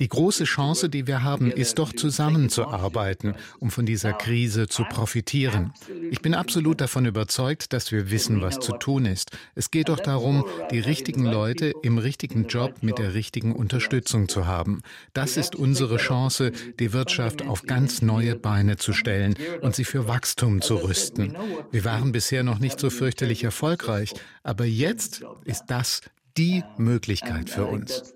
Die 0.00 0.08
große 0.08 0.44
Chance, 0.44 0.88
die 0.88 1.06
wir 1.06 1.22
haben, 1.22 1.50
ist 1.50 1.78
doch 1.78 1.92
zusammenzuarbeiten, 1.92 3.34
um 3.58 3.70
von 3.70 3.84
dieser 3.84 4.14
Krise 4.14 4.68
zu 4.68 4.84
profitieren. 4.84 5.74
Ich 6.10 6.22
bin 6.22 6.32
absolut 6.34 6.80
davon 6.80 7.04
überzeugt, 7.04 7.74
dass 7.74 7.92
wir 7.92 8.10
wissen, 8.10 8.40
was 8.40 8.58
zu 8.58 8.72
tun 8.72 9.04
ist. 9.04 9.36
Es 9.54 9.70
geht 9.70 9.90
doch 9.90 10.00
darum, 10.00 10.46
die 10.70 10.80
richtigen 10.80 11.26
Leute 11.26 11.74
im 11.82 11.98
richtigen 11.98 12.46
Job 12.46 12.76
mit 12.80 12.96
der 12.98 13.12
richtigen 13.12 13.54
Unterstützung 13.54 14.30
zu 14.30 14.46
haben. 14.46 14.80
Das 15.12 15.36
ist 15.36 15.54
unsere 15.54 15.98
Chance, 15.98 16.52
die 16.80 16.94
Wirtschaft 16.94 17.46
auf 17.46 17.64
ganz 17.64 18.00
neue 18.00 18.34
Beine 18.34 18.78
zu 18.78 18.94
stellen 18.94 19.34
und 19.60 19.76
sie 19.76 19.84
für 19.84 20.08
Wachstum 20.08 20.62
zu 20.62 20.76
rüsten. 20.76 21.36
Wir 21.70 21.84
waren 21.84 22.12
bisher 22.12 22.44
noch 22.44 22.60
nicht 22.60 22.80
so 22.80 22.88
fürchterlich 22.88 23.44
erfolgreich, 23.44 24.14
aber 24.42 24.64
jetzt 24.64 25.22
ist 25.44 25.64
das 25.66 26.00
die 26.36 26.64
Möglichkeit 26.76 27.50
für 27.50 27.66
uns. 27.66 28.14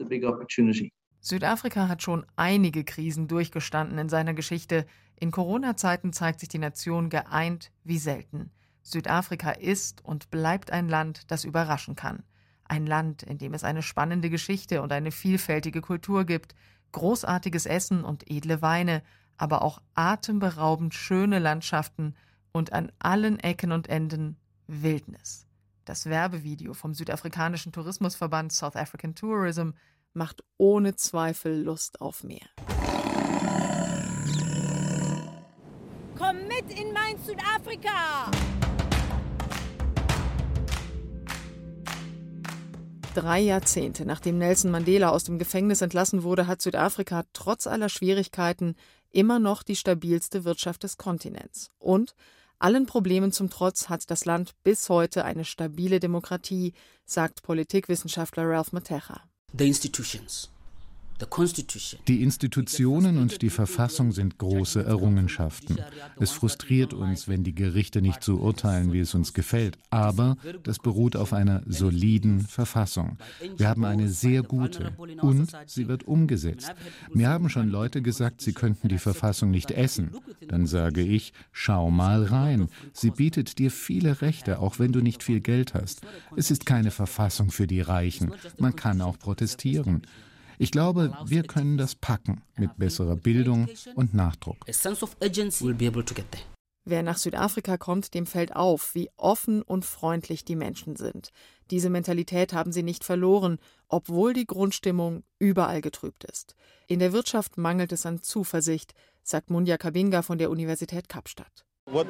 Südafrika 1.20 1.88
hat 1.88 2.02
schon 2.02 2.25
einige 2.37 2.85
Krisen 2.85 3.28
durchgestanden 3.28 3.99
in 3.99 4.08
seiner 4.08 4.35
Geschichte. 4.35 4.87
In 5.18 5.30
Corona-Zeiten 5.30 6.12
zeigt 6.12 6.40
sich 6.40 6.49
die 6.49 6.58
Nation 6.58 7.11
geeint 7.11 7.73
wie 7.85 7.99
selten. 7.99 8.50
Südafrika 8.82 9.50
ist 9.50 10.04
und 10.04 10.30
bleibt 10.30 10.70
ein 10.70 10.88
Land, 10.88 11.30
das 11.30 11.44
überraschen 11.44 11.96
kann. 11.96 12.23
Ein 12.64 12.87
Land, 12.87 13.23
in 13.23 13.38
dem 13.38 13.54
es 13.54 13.64
eine 13.64 13.82
spannende 13.82 14.30
Geschichte 14.30 14.82
und 14.82 14.92
eine 14.92 15.11
vielfältige 15.11 15.80
Kultur 15.80 16.25
gibt, 16.25 16.54
großartiges 16.92 17.66
Essen 17.66 18.04
und 18.04 18.30
edle 18.30 18.62
Weine, 18.62 19.02
aber 19.37 19.62
auch 19.62 19.82
atemberaubend 19.94 20.94
schöne 20.94 21.38
Landschaften 21.38 22.14
und 22.52 22.73
an 22.73 22.92
allen 22.99 23.38
Ecken 23.40 23.73
und 23.73 23.88
Enden 23.88 24.37
Wildnis. 24.66 25.46
Das 25.87 26.07
Werbevideo 26.07 26.75
vom 26.75 26.95
südafrikanischen 26.95 27.71
Tourismusverband 27.71 28.52
South 28.52 28.75
African 28.75 29.14
Tourism 29.14 29.71
macht 30.14 30.43
ohne 30.57 30.97
Zweifel 30.97 31.62
Lust 31.62 32.00
auf 32.00 32.25
mehr. 32.25 32.45
Komm 36.19 36.38
mit 36.49 36.76
in 36.76 36.93
mein 36.93 37.16
Südafrika! 37.25 38.33
Drei 43.14 43.40
Jahrzehnte 43.40 44.05
nachdem 44.07 44.38
Nelson 44.38 44.73
Mandela 44.73 45.11
aus 45.11 45.23
dem 45.23 45.38
Gefängnis 45.38 45.83
entlassen 45.83 46.25
wurde, 46.25 46.49
hat 46.49 46.61
Südafrika 46.61 47.23
trotz 47.33 47.69
aller 47.69 47.90
Schwierigkeiten 47.90 48.75
immer 49.12 49.38
noch 49.38 49.62
die 49.62 49.76
stabilste 49.76 50.43
Wirtschaft 50.45 50.83
des 50.83 50.97
Kontinents. 50.97 51.71
Und 51.78 52.16
allen 52.59 52.87
Problemen 52.87 53.33
zum 53.33 53.51
Trotz 53.51 53.89
hat 53.89 54.11
das 54.11 54.25
Land 54.25 54.55
bis 54.65 54.89
heute 54.89 55.25
eine 55.25 55.45
stabile 55.45 56.01
Demokratie, 56.01 56.73
sagt 57.05 57.43
Politikwissenschaftler 57.43 58.49
Ralph 58.49 58.73
Matecha. 58.73 59.23
The 59.57 59.67
institutions 59.67 60.51
die 62.08 62.23
Institutionen 62.23 63.18
und 63.18 63.40
die 63.40 63.50
Verfassung 63.50 64.12
sind 64.12 64.38
große 64.38 64.85
Errungenschaften. 64.85 65.78
Es 66.18 66.30
frustriert 66.30 66.92
uns, 66.92 67.26
wenn 67.26 67.42
die 67.42 67.54
Gerichte 67.54 68.02
nicht 68.02 68.23
so 68.23 68.37
urteilen, 68.37 68.92
wie 68.92 69.00
es 69.00 69.14
uns 69.14 69.32
gefällt, 69.32 69.78
aber 69.90 70.37
das 70.62 70.78
beruht 70.78 71.16
auf 71.16 71.32
einer 71.32 71.62
soliden 71.66 72.40
Verfassung. 72.40 73.16
Wir 73.56 73.68
haben 73.68 73.85
eine 73.85 74.08
sehr 74.08 74.42
gute 74.42 74.92
und 75.23 75.50
sie 75.66 75.88
wird 75.88 76.04
umgesetzt. 76.04 76.75
Mir 77.12 77.28
haben 77.28 77.49
schon 77.49 77.70
Leute 77.70 78.02
gesagt, 78.02 78.42
sie 78.42 78.52
könnten 78.52 78.88
die 78.88 78.99
Verfassung 78.99 79.50
nicht 79.50 79.70
essen. 79.70 80.11
Dann 80.49 80.66
sage 80.66 81.02
ich, 81.02 81.32
schau 81.50 81.90
mal 81.90 82.25
rein. 82.25 82.68
Sie 82.92 83.11
bietet 83.11 83.58
dir 83.58 83.70
viele 83.70 84.20
Rechte, 84.20 84.58
auch 84.58 84.78
wenn 84.78 84.92
du 84.92 85.00
nicht 85.00 85.23
viel 85.23 85.40
Geld 85.40 85.75
hast. 85.75 86.02
Es 86.37 86.50
ist 86.50 86.66
keine 86.66 86.90
Verfassung 86.90 87.50
für 87.50 87.66
die 87.66 87.80
Reichen. 87.80 88.32
Man 88.58 88.76
kann 88.76 89.00
auch 89.00 89.18
protestieren. 89.18 90.02
Ich 90.59 90.71
glaube, 90.71 91.17
wir 91.25 91.43
können 91.43 91.77
das 91.77 91.95
packen 91.95 92.43
mit 92.57 92.77
besserer 92.79 93.17
Bildung 93.17 93.69
und 93.95 94.15
Nachdruck. 94.15 94.57
Wer 96.89 97.03
nach 97.03 97.19
Südafrika 97.19 97.79
kommt, 97.79 98.15
dem 98.15 98.27
fällt 98.27 98.55
auf, 98.55 98.95
wie 98.95 99.11
offen 99.17 99.61
und 99.63 99.85
freundlich 99.85 100.45
die 100.45 100.55
Menschen 100.55 100.95
sind. 100.95 101.31
Diese 101.73 101.91
Mentalität 101.91 102.53
haben 102.53 102.71
sie 102.71 102.85
nicht 102.85 103.03
verloren, 103.03 103.59
obwohl 103.89 104.33
die 104.33 104.47
Grundstimmung 104.47 105.25
überall 105.41 105.81
getrübt 105.81 106.23
ist. 106.23 106.55
In 106.87 107.01
der 107.01 107.13
Wirtschaft 107.13 107.59
mangelt 107.59 107.91
es 107.91 108.07
an 108.07 108.23
Zuversicht, 108.23 108.95
sagt 109.25 109.51
Munja 109.51 109.77
Kabinga 109.79 110.23
von 110.23 110.39
der 110.39 110.49
Universität 110.49 111.09
Kapstadt. 111.09 111.67
Uh, 111.88 112.02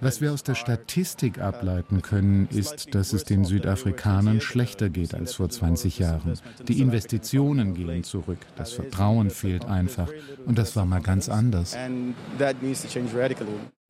Was 0.00 0.20
wir 0.20 0.32
aus 0.32 0.42
der 0.42 0.56
Statistik 0.56 1.38
ableiten 1.38 2.02
können, 2.02 2.48
ist, 2.48 2.92
dass 2.92 3.12
es 3.12 3.22
den 3.22 3.44
Südafrikanern 3.44 4.40
schlechter 4.40 4.88
geht 4.88 5.14
als 5.14 5.34
vor 5.34 5.48
20 5.48 6.00
Jahren. 6.00 6.40
Die 6.66 6.80
Investitionen 6.80 7.74
gehen 7.74 8.02
zurück, 8.02 8.40
das 8.56 8.72
Vertrauen 8.72 9.30
fehlt 9.30 9.64
einfach. 9.64 10.10
Und 10.44 10.58
das 10.58 10.74
war 10.74 10.86
mal 10.86 11.00
ganz 11.00 11.28
anders. 11.28 11.76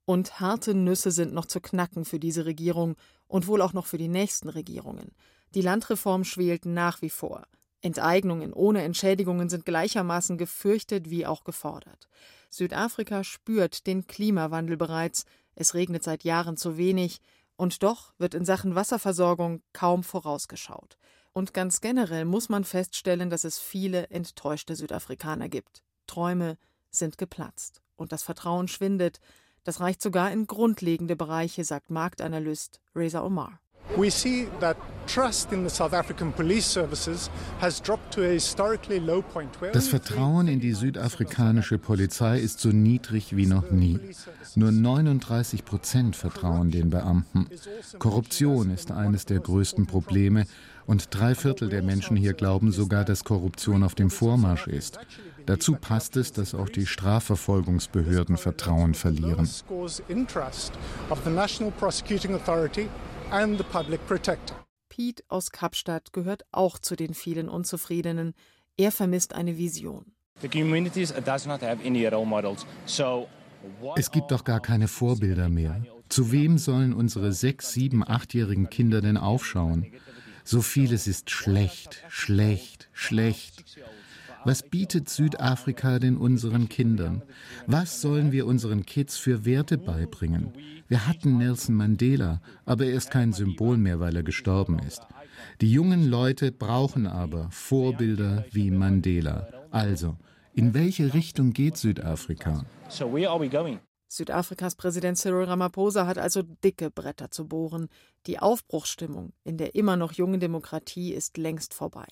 Und 0.04 0.40
harte 0.40 0.74
Nüsse 0.74 1.10
sind 1.10 1.32
noch 1.32 1.46
zu 1.46 1.60
knacken 1.62 2.04
für 2.04 2.18
diese 2.18 2.44
Regierung 2.44 2.94
und 3.26 3.46
wohl 3.46 3.62
auch 3.62 3.72
noch 3.72 3.86
für 3.86 3.98
die 3.98 4.08
nächsten 4.08 4.50
Regierungen. 4.50 5.12
Die 5.54 5.62
Landreform 5.62 6.24
schwelt 6.24 6.66
nach 6.66 7.00
wie 7.00 7.10
vor. 7.10 7.46
Enteignungen 7.80 8.52
ohne 8.52 8.82
Entschädigungen 8.82 9.48
sind 9.48 9.64
gleichermaßen 9.64 10.36
gefürchtet 10.36 11.08
wie 11.08 11.24
auch 11.24 11.44
gefordert. 11.44 12.08
Südafrika 12.48 13.24
spürt 13.24 13.86
den 13.86 14.06
Klimawandel 14.06 14.76
bereits, 14.76 15.24
es 15.54 15.74
regnet 15.74 16.02
seit 16.02 16.24
Jahren 16.24 16.56
zu 16.56 16.76
wenig, 16.76 17.20
und 17.56 17.82
doch 17.82 18.12
wird 18.18 18.34
in 18.34 18.44
Sachen 18.44 18.74
Wasserversorgung 18.74 19.62
kaum 19.72 20.04
vorausgeschaut. 20.04 20.96
Und 21.32 21.52
ganz 21.54 21.80
generell 21.80 22.24
muss 22.24 22.48
man 22.48 22.64
feststellen, 22.64 23.30
dass 23.30 23.44
es 23.44 23.58
viele 23.58 24.08
enttäuschte 24.10 24.76
Südafrikaner 24.76 25.48
gibt. 25.48 25.82
Träume 26.06 26.56
sind 26.90 27.18
geplatzt 27.18 27.82
und 27.96 28.12
das 28.12 28.22
Vertrauen 28.22 28.68
schwindet. 28.68 29.20
Das 29.64 29.80
reicht 29.80 30.00
sogar 30.00 30.30
in 30.32 30.46
grundlegende 30.46 31.16
Bereiche, 31.16 31.64
sagt 31.64 31.90
Marktanalyst 31.90 32.80
Reza 32.94 33.22
Omar. 33.22 33.60
We 33.96 34.10
see 34.10 34.48
that 34.60 34.76
das 39.72 39.88
Vertrauen 39.88 40.48
in 40.48 40.60
die 40.60 40.72
südafrikanische 40.72 41.78
Polizei 41.78 42.38
ist 42.38 42.60
so 42.60 42.68
niedrig 42.68 43.34
wie 43.34 43.46
noch 43.46 43.70
nie. 43.70 43.98
Nur 44.54 44.70
39 44.70 45.64
Prozent 45.64 46.14
vertrauen 46.14 46.70
den 46.70 46.90
Beamten. 46.90 47.46
Korruption 47.98 48.70
ist 48.70 48.90
eines 48.90 49.24
der 49.24 49.40
größten 49.40 49.86
Probleme 49.86 50.44
und 50.86 51.08
drei 51.10 51.34
Viertel 51.34 51.68
der 51.68 51.82
Menschen 51.82 52.16
hier 52.16 52.34
glauben 52.34 52.70
sogar, 52.70 53.04
dass 53.04 53.24
Korruption 53.24 53.82
auf 53.82 53.94
dem 53.94 54.10
Vormarsch 54.10 54.66
ist. 54.66 54.98
Dazu 55.46 55.74
passt 55.74 56.16
es, 56.16 56.32
dass 56.32 56.54
auch 56.54 56.68
die 56.68 56.86
Strafverfolgungsbehörden 56.86 58.36
Vertrauen 58.36 58.94
verlieren 58.94 59.48
and 63.30 63.58
the 63.58 63.64
public 63.64 64.06
protector. 64.06 64.67
Pete 64.98 65.22
aus 65.28 65.52
Kapstadt 65.52 66.12
gehört 66.12 66.42
auch 66.50 66.76
zu 66.76 66.96
den 66.96 67.14
vielen 67.14 67.48
Unzufriedenen. 67.48 68.34
Er 68.76 68.90
vermisst 68.90 69.32
eine 69.32 69.56
Vision. 69.56 70.06
Es 73.94 74.10
gibt 74.10 74.30
doch 74.32 74.42
gar 74.42 74.60
keine 74.60 74.88
Vorbilder 74.88 75.48
mehr. 75.48 75.80
Zu 76.08 76.32
wem 76.32 76.58
sollen 76.58 76.92
unsere 76.92 77.32
sechs, 77.32 77.72
sieben, 77.72 78.02
achtjährigen 78.02 78.70
Kinder 78.70 79.00
denn 79.00 79.16
aufschauen? 79.16 79.86
So 80.42 80.62
vieles 80.62 81.06
ist 81.06 81.30
schlecht, 81.30 82.02
schlecht, 82.08 82.88
schlecht. 82.92 83.78
Was 84.44 84.62
bietet 84.62 85.08
Südafrika 85.08 85.98
denn 85.98 86.16
unseren 86.16 86.68
Kindern? 86.68 87.22
Was 87.66 88.00
sollen 88.00 88.32
wir 88.32 88.46
unseren 88.46 88.86
Kids 88.86 89.16
für 89.16 89.44
Werte 89.44 89.78
beibringen? 89.78 90.52
Wir 90.88 91.06
hatten 91.06 91.38
Nelson 91.38 91.74
Mandela, 91.74 92.40
aber 92.64 92.86
er 92.86 92.94
ist 92.94 93.10
kein 93.10 93.32
Symbol 93.32 93.76
mehr, 93.76 94.00
weil 94.00 94.16
er 94.16 94.22
gestorben 94.22 94.78
ist. 94.78 95.02
Die 95.60 95.70
jungen 95.70 96.08
Leute 96.08 96.52
brauchen 96.52 97.06
aber 97.06 97.48
Vorbilder 97.50 98.44
wie 98.52 98.70
Mandela. 98.70 99.48
Also, 99.70 100.16
in 100.54 100.74
welche 100.74 101.14
Richtung 101.14 101.52
geht 101.52 101.76
Südafrika? 101.76 102.64
Südafrikas 104.10 104.74
Präsident 104.74 105.18
Cyril 105.18 105.44
Ramaphosa 105.44 106.06
hat 106.06 106.16
also 106.16 106.42
dicke 106.42 106.90
Bretter 106.90 107.30
zu 107.30 107.46
bohren. 107.46 107.88
Die 108.26 108.38
Aufbruchsstimmung 108.38 109.32
in 109.44 109.58
der 109.58 109.74
immer 109.74 109.96
noch 109.96 110.12
jungen 110.12 110.40
Demokratie 110.40 111.12
ist 111.12 111.36
längst 111.36 111.74
vorbei. 111.74 112.06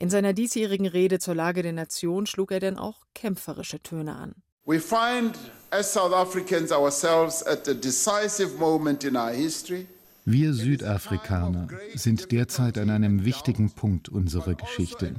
In 0.00 0.08
seiner 0.08 0.32
diesjährigen 0.32 0.86
Rede 0.86 1.18
zur 1.18 1.34
Lage 1.34 1.62
der 1.62 1.74
Nation 1.74 2.24
schlug 2.24 2.52
er 2.52 2.60
denn 2.60 2.78
auch 2.78 3.04
kämpferische 3.14 3.82
Töne 3.82 4.16
an. 4.16 4.34
We 4.64 4.80
find 4.80 5.38
as 5.70 5.92
South 5.92 6.14
Africans 6.14 6.72
ourselves 6.72 7.46
at 7.46 7.68
a 7.68 7.74
decisive 7.74 8.56
moment 8.58 9.04
in 9.04 9.14
our 9.14 9.28
history. 9.28 9.86
Wir 10.24 10.54
Südafrikaner 10.54 11.68
sind 11.94 12.32
derzeit 12.32 12.78
an 12.78 12.88
einem 12.88 13.26
wichtigen 13.26 13.72
Punkt 13.72 14.08
unserer 14.08 14.54
Geschichte. 14.54 15.12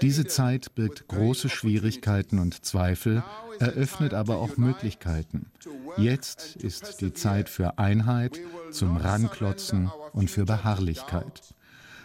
Diese 0.00 0.26
Zeit 0.26 0.76
birgt 0.76 1.08
große 1.08 1.48
Schwierigkeiten 1.48 2.38
und 2.38 2.64
Zweifel, 2.64 3.24
eröffnet 3.58 4.14
aber 4.14 4.36
auch 4.36 4.56
Möglichkeiten. 4.56 5.50
Jetzt 5.96 6.54
ist 6.54 7.00
die 7.00 7.12
Zeit 7.14 7.48
für 7.48 7.78
Einheit, 7.78 8.38
zum 8.70 8.96
Ranklotzen 8.96 9.90
und 10.12 10.30
für 10.30 10.44
Beharrlichkeit. 10.44 11.42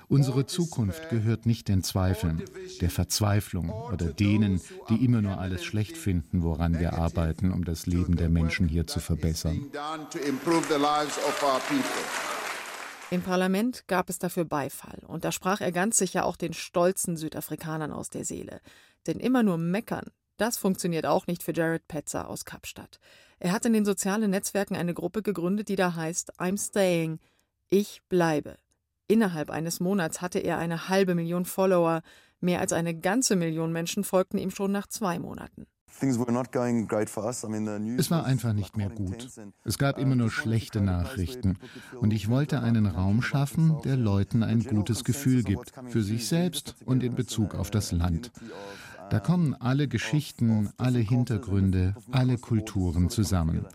Unsere 0.10 0.48
Zukunft 0.48 1.10
gehört 1.10 1.46
nicht 1.46 1.68
den 1.68 1.84
Zweifeln, 1.84 2.44
der 2.82 2.90
Verzweiflung 2.90 3.70
oder 3.70 4.08
denen, 4.08 4.60
die 4.90 5.06
immer 5.06 5.22
nur 5.22 5.38
alles 5.38 5.64
schlecht 5.64 5.98
finden, 5.98 6.42
woran 6.42 6.80
wir 6.80 6.94
arbeiten, 6.94 7.52
um 7.52 7.64
das 7.64 7.86
Leben 7.86 8.16
der 8.16 8.30
Menschen 8.30 8.68
hier 8.68 8.88
zu 8.88 9.00
verbessern. 9.00 9.72
Im 13.12 13.22
Parlament 13.22 13.84
gab 13.88 14.10
es 14.10 14.18
dafür 14.18 14.46
Beifall, 14.46 15.00
und 15.08 15.26
da 15.26 15.32
sprach 15.32 15.62
er 15.62 15.72
ganz 15.72 15.98
sicher 15.98 16.26
auch 16.26 16.38
den 16.38 16.54
stolzen 16.54 17.16
Südafrikanern 17.16 17.92
aus 17.92 18.10
der 18.10 18.26
Seele. 18.26 18.62
Denn 19.06 19.20
immer 19.20 19.44
nur 19.44 19.60
meckern, 19.60 20.10
das 20.38 20.58
funktioniert 20.58 21.06
auch 21.06 21.28
nicht 21.28 21.44
für 21.44 21.54
Jared 21.54 21.88
Petzer 21.88 22.28
aus 22.30 22.46
Kapstadt. 22.46 23.00
Er 23.40 23.52
hat 23.52 23.66
in 23.66 23.74
den 23.74 23.86
sozialen 23.86 24.32
Netzwerken 24.32 24.76
eine 24.76 24.96
Gruppe 24.96 25.22
gegründet, 25.22 25.70
die 25.70 25.76
da 25.76 25.94
heißt 25.94 26.40
I'm 26.40 26.60
Staying. 26.60 27.20
Ich 27.68 28.02
bleibe. 28.10 28.58
Innerhalb 29.10 29.50
eines 29.50 29.80
Monats 29.80 30.22
hatte 30.22 30.38
er 30.38 30.60
eine 30.60 30.88
halbe 30.88 31.16
Million 31.16 31.44
Follower. 31.44 32.04
Mehr 32.42 32.60
als 32.60 32.74
eine 32.74 32.94
ganze 32.94 33.36
Million 33.36 33.74
Menschen 33.74 34.04
folgten 34.04 34.38
ihm 34.38 34.52
schon 34.52 34.72
nach 34.72 34.86
zwei 34.86 35.18
Monaten. 35.18 35.66
Es 36.00 36.20
war 38.12 38.24
einfach 38.24 38.54
nicht 38.54 38.78
mehr 38.78 38.90
gut. 38.90 39.28
Es 39.66 39.80
gab 39.80 39.98
immer 39.98 40.16
nur 40.16 40.30
schlechte 40.30 40.82
Nachrichten. 40.82 41.58
Und 42.00 42.14
ich 42.14 42.30
wollte 42.30 42.62
einen 42.62 42.86
Raum 42.86 43.24
schaffen, 43.24 43.82
der 43.84 43.98
Leuten 43.98 44.44
ein 44.44 44.64
gutes 44.64 45.04
Gefühl 45.04 45.44
gibt, 45.44 45.74
für 45.88 46.04
sich 46.04 46.28
selbst 46.28 46.76
und 46.86 47.04
in 47.04 47.16
Bezug 47.16 47.56
auf 47.56 47.72
das 47.72 47.92
Land. 47.92 48.32
Da 49.10 49.20
kommen 49.20 49.56
alle 49.56 49.88
Geschichten, 49.88 50.70
alle 50.78 51.00
Hintergründe, 51.00 51.96
alle 52.12 52.38
Kulturen 52.38 53.10
zusammen. 53.10 53.66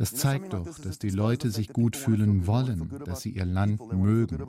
Das 0.00 0.14
zeigt 0.14 0.54
doch, 0.54 0.66
dass 0.78 0.98
die 0.98 1.10
Leute 1.10 1.50
sich 1.50 1.74
gut 1.74 1.94
fühlen 1.94 2.46
wollen, 2.46 3.02
dass 3.04 3.20
sie 3.20 3.32
ihr 3.32 3.44
Land 3.44 3.92
mögen. 3.92 4.46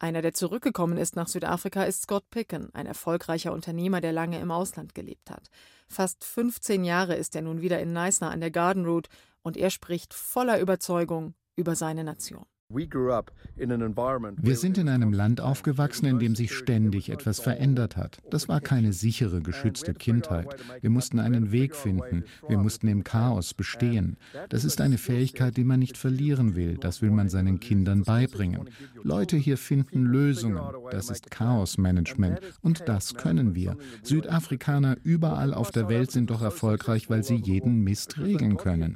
Einer, 0.00 0.20
der 0.20 0.34
zurückgekommen 0.34 0.98
ist 0.98 1.14
nach 1.14 1.28
Südafrika, 1.28 1.84
ist 1.84 2.02
Scott 2.02 2.28
Picken, 2.30 2.74
ein 2.74 2.86
erfolgreicher 2.86 3.52
Unternehmer, 3.52 4.00
der 4.00 4.10
lange 4.10 4.40
im 4.40 4.50
Ausland 4.50 4.96
gelebt 4.96 5.30
hat. 5.30 5.48
Fast 5.88 6.24
15 6.24 6.82
Jahre 6.82 7.14
ist 7.14 7.36
er 7.36 7.42
nun 7.42 7.60
wieder 7.60 7.78
in 7.78 7.92
Neisner 7.92 8.32
an 8.32 8.40
der 8.40 8.50
Garden 8.50 8.84
Route 8.84 9.08
und 9.42 9.56
er 9.56 9.70
spricht 9.70 10.12
voller 10.12 10.58
Überzeugung 10.58 11.34
über 11.54 11.76
seine 11.76 12.02
Nation. 12.02 12.46
Wir 12.74 14.56
sind 14.56 14.78
in 14.78 14.88
einem 14.88 15.12
Land 15.12 15.40
aufgewachsen, 15.40 16.06
in 16.06 16.18
dem 16.18 16.34
sich 16.34 16.52
ständig 16.52 17.10
etwas 17.10 17.40
verändert 17.40 17.96
hat. 17.96 18.18
Das 18.30 18.48
war 18.48 18.60
keine 18.60 18.92
sichere, 18.92 19.40
geschützte 19.40 19.94
Kindheit. 19.94 20.56
Wir 20.80 20.90
mussten 20.90 21.18
einen 21.18 21.52
Weg 21.52 21.74
finden. 21.74 22.24
Wir 22.48 22.58
mussten 22.58 22.88
im 22.88 23.04
Chaos 23.04 23.54
bestehen. 23.54 24.16
Das 24.48 24.64
ist 24.64 24.80
eine 24.80 24.98
Fähigkeit, 24.98 25.56
die 25.56 25.64
man 25.64 25.80
nicht 25.80 25.96
verlieren 25.96 26.54
will. 26.54 26.76
Das 26.78 27.02
will 27.02 27.10
man 27.10 27.28
seinen 27.28 27.60
Kindern 27.60 28.04
beibringen. 28.04 28.68
Leute 29.02 29.36
hier 29.36 29.58
finden 29.58 30.04
Lösungen. 30.04 30.62
Das 30.90 31.10
ist 31.10 31.30
Chaosmanagement. 31.30 32.40
Und 32.62 32.88
das 32.88 33.14
können 33.14 33.54
wir. 33.54 33.76
Südafrikaner 34.02 34.96
überall 35.02 35.54
auf 35.54 35.70
der 35.70 35.88
Welt 35.88 36.10
sind 36.10 36.30
doch 36.30 36.42
erfolgreich, 36.42 37.10
weil 37.10 37.22
sie 37.22 37.36
jeden 37.36 37.82
Mist 37.82 38.18
regeln 38.18 38.56
können. 38.56 38.94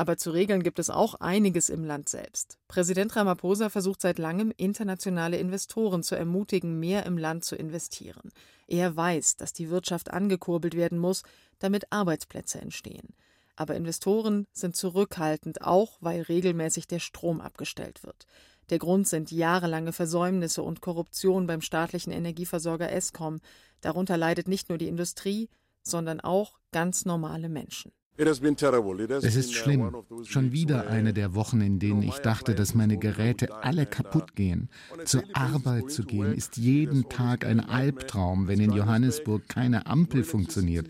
Aber 0.00 0.16
zu 0.16 0.30
regeln 0.30 0.62
gibt 0.62 0.78
es 0.78 0.88
auch 0.88 1.16
einiges 1.16 1.68
im 1.68 1.84
Land 1.84 2.08
selbst. 2.08 2.56
Präsident 2.68 3.14
Ramaphosa 3.16 3.68
versucht 3.68 4.00
seit 4.00 4.18
langem, 4.18 4.50
internationale 4.56 5.36
Investoren 5.36 6.02
zu 6.02 6.14
ermutigen, 6.14 6.80
mehr 6.80 7.04
im 7.04 7.18
Land 7.18 7.44
zu 7.44 7.54
investieren. 7.54 8.32
Er 8.66 8.96
weiß, 8.96 9.36
dass 9.36 9.52
die 9.52 9.68
Wirtschaft 9.68 10.10
angekurbelt 10.10 10.74
werden 10.74 10.96
muss, 10.96 11.22
damit 11.58 11.92
Arbeitsplätze 11.92 12.62
entstehen. 12.62 13.14
Aber 13.56 13.74
Investoren 13.76 14.46
sind 14.54 14.74
zurückhaltend, 14.74 15.60
auch 15.60 15.98
weil 16.00 16.22
regelmäßig 16.22 16.86
der 16.86 17.00
Strom 17.00 17.42
abgestellt 17.42 18.02
wird. 18.02 18.24
Der 18.70 18.78
Grund 18.78 19.06
sind 19.06 19.30
jahrelange 19.30 19.92
Versäumnisse 19.92 20.62
und 20.62 20.80
Korruption 20.80 21.46
beim 21.46 21.60
staatlichen 21.60 22.10
Energieversorger 22.10 22.90
Eskom. 22.90 23.42
Darunter 23.82 24.16
leidet 24.16 24.48
nicht 24.48 24.70
nur 24.70 24.78
die 24.78 24.88
Industrie, 24.88 25.50
sondern 25.82 26.20
auch 26.20 26.58
ganz 26.72 27.04
normale 27.04 27.50
Menschen. 27.50 27.92
Es 28.20 29.36
ist 29.36 29.54
schlimm. 29.54 29.96
Schon 30.24 30.52
wieder 30.52 30.88
eine 30.88 31.14
der 31.14 31.34
Wochen, 31.34 31.60
in 31.60 31.78
denen 31.78 32.02
ich 32.02 32.18
dachte, 32.18 32.54
dass 32.54 32.74
meine 32.74 32.98
Geräte 32.98 33.54
alle 33.62 33.86
kaputt 33.86 34.34
gehen. 34.34 34.68
Zur 35.04 35.22
Arbeit 35.32 35.90
zu 35.90 36.04
gehen 36.04 36.34
ist 36.34 36.56
jeden 36.56 37.08
Tag 37.08 37.46
ein 37.46 37.60
Albtraum, 37.60 38.46
wenn 38.46 38.60
in 38.60 38.72
Johannesburg 38.72 39.48
keine 39.48 39.86
Ampel 39.86 40.24
funktioniert. 40.24 40.88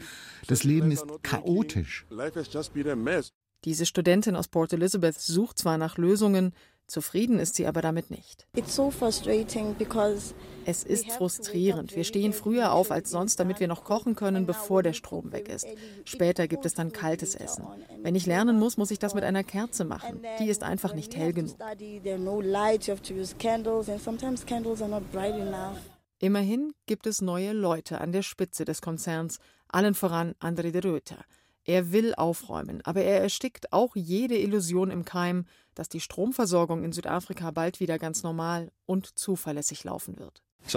Das 0.48 0.64
Leben 0.64 0.90
ist 0.90 1.06
chaotisch. 1.22 2.06
Diese 3.64 3.84
Studentin 3.84 4.36
aus 4.36 4.48
Port 4.48 4.72
Elizabeth 4.72 5.20
sucht 5.20 5.58
zwar 5.58 5.76
nach 5.76 5.98
Lösungen, 5.98 6.52
Zufrieden 6.90 7.38
ist 7.38 7.54
sie 7.54 7.68
aber 7.68 7.82
damit 7.82 8.10
nicht. 8.10 8.48
Es 10.64 10.82
ist 10.84 11.12
frustrierend. 11.12 11.94
Wir 11.94 12.02
stehen 12.02 12.32
früher 12.32 12.72
auf 12.72 12.90
als 12.90 13.10
sonst, 13.10 13.38
damit 13.38 13.60
wir 13.60 13.68
noch 13.68 13.84
kochen 13.84 14.16
können, 14.16 14.44
bevor 14.44 14.82
der 14.82 14.92
Strom 14.92 15.30
weg 15.30 15.48
ist. 15.48 15.68
Später 16.04 16.48
gibt 16.48 16.66
es 16.66 16.74
dann 16.74 16.92
kaltes 16.92 17.36
Essen. 17.36 17.64
Wenn 18.02 18.16
ich 18.16 18.26
lernen 18.26 18.58
muss, 18.58 18.76
muss 18.76 18.90
ich 18.90 18.98
das 18.98 19.14
mit 19.14 19.22
einer 19.22 19.44
Kerze 19.44 19.84
machen. 19.84 20.22
Die 20.40 20.48
ist 20.48 20.64
einfach 20.64 20.92
nicht 20.92 21.14
hell 21.14 21.32
genug. 21.32 21.56
Immerhin 26.18 26.72
gibt 26.86 27.06
es 27.06 27.20
neue 27.22 27.52
Leute 27.52 28.00
an 28.00 28.10
der 28.10 28.22
Spitze 28.22 28.64
des 28.64 28.82
Konzerns, 28.82 29.38
allen 29.68 29.94
voran 29.94 30.34
André 30.40 30.72
de 30.72 30.82
Ruyter. 30.82 31.24
Er 31.64 31.92
will 31.92 32.14
aufräumen, 32.14 32.80
aber 32.84 33.02
er 33.02 33.20
erstickt 33.20 33.72
auch 33.72 33.94
jede 33.94 34.38
Illusion 34.38 34.90
im 34.90 35.04
Keim, 35.04 35.46
dass 35.74 35.88
die 35.88 36.00
Stromversorgung 36.00 36.84
in 36.84 36.92
Südafrika 36.92 37.50
bald 37.50 37.80
wieder 37.80 37.98
ganz 37.98 38.22
normal 38.22 38.70
und 38.86 39.18
zuverlässig 39.18 39.84
laufen 39.84 40.18
wird. 40.18 40.42
Ich 40.66 40.74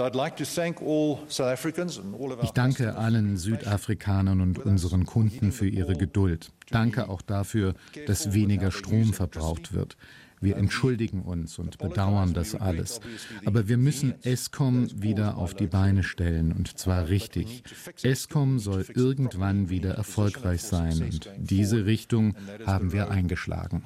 danke 2.52 2.96
allen 2.96 3.36
Südafrikanern 3.36 4.40
und 4.40 4.58
unseren 4.58 5.04
Kunden 5.04 5.52
für 5.52 5.68
ihre 5.68 5.94
Geduld. 5.94 6.52
Danke 6.70 7.08
auch 7.08 7.22
dafür, 7.22 7.74
dass 8.06 8.32
weniger 8.32 8.70
Strom 8.70 9.12
verbraucht 9.12 9.74
wird. 9.74 9.96
Wir 10.44 10.56
entschuldigen 10.58 11.22
uns 11.22 11.58
und 11.58 11.78
bedauern 11.78 12.34
das 12.34 12.54
alles. 12.54 13.00
Aber 13.46 13.66
wir 13.66 13.78
müssen 13.78 14.14
ESCOM 14.22 15.02
wieder 15.02 15.38
auf 15.38 15.54
die 15.54 15.66
Beine 15.66 16.02
stellen, 16.02 16.52
und 16.52 16.78
zwar 16.78 17.08
richtig. 17.08 17.64
ESCOM 18.02 18.58
soll 18.58 18.84
irgendwann 18.94 19.70
wieder 19.70 19.94
erfolgreich 19.94 20.62
sein, 20.62 21.02
und 21.02 21.30
diese 21.38 21.86
Richtung 21.86 22.36
haben 22.66 22.92
wir 22.92 23.10
eingeschlagen. 23.10 23.84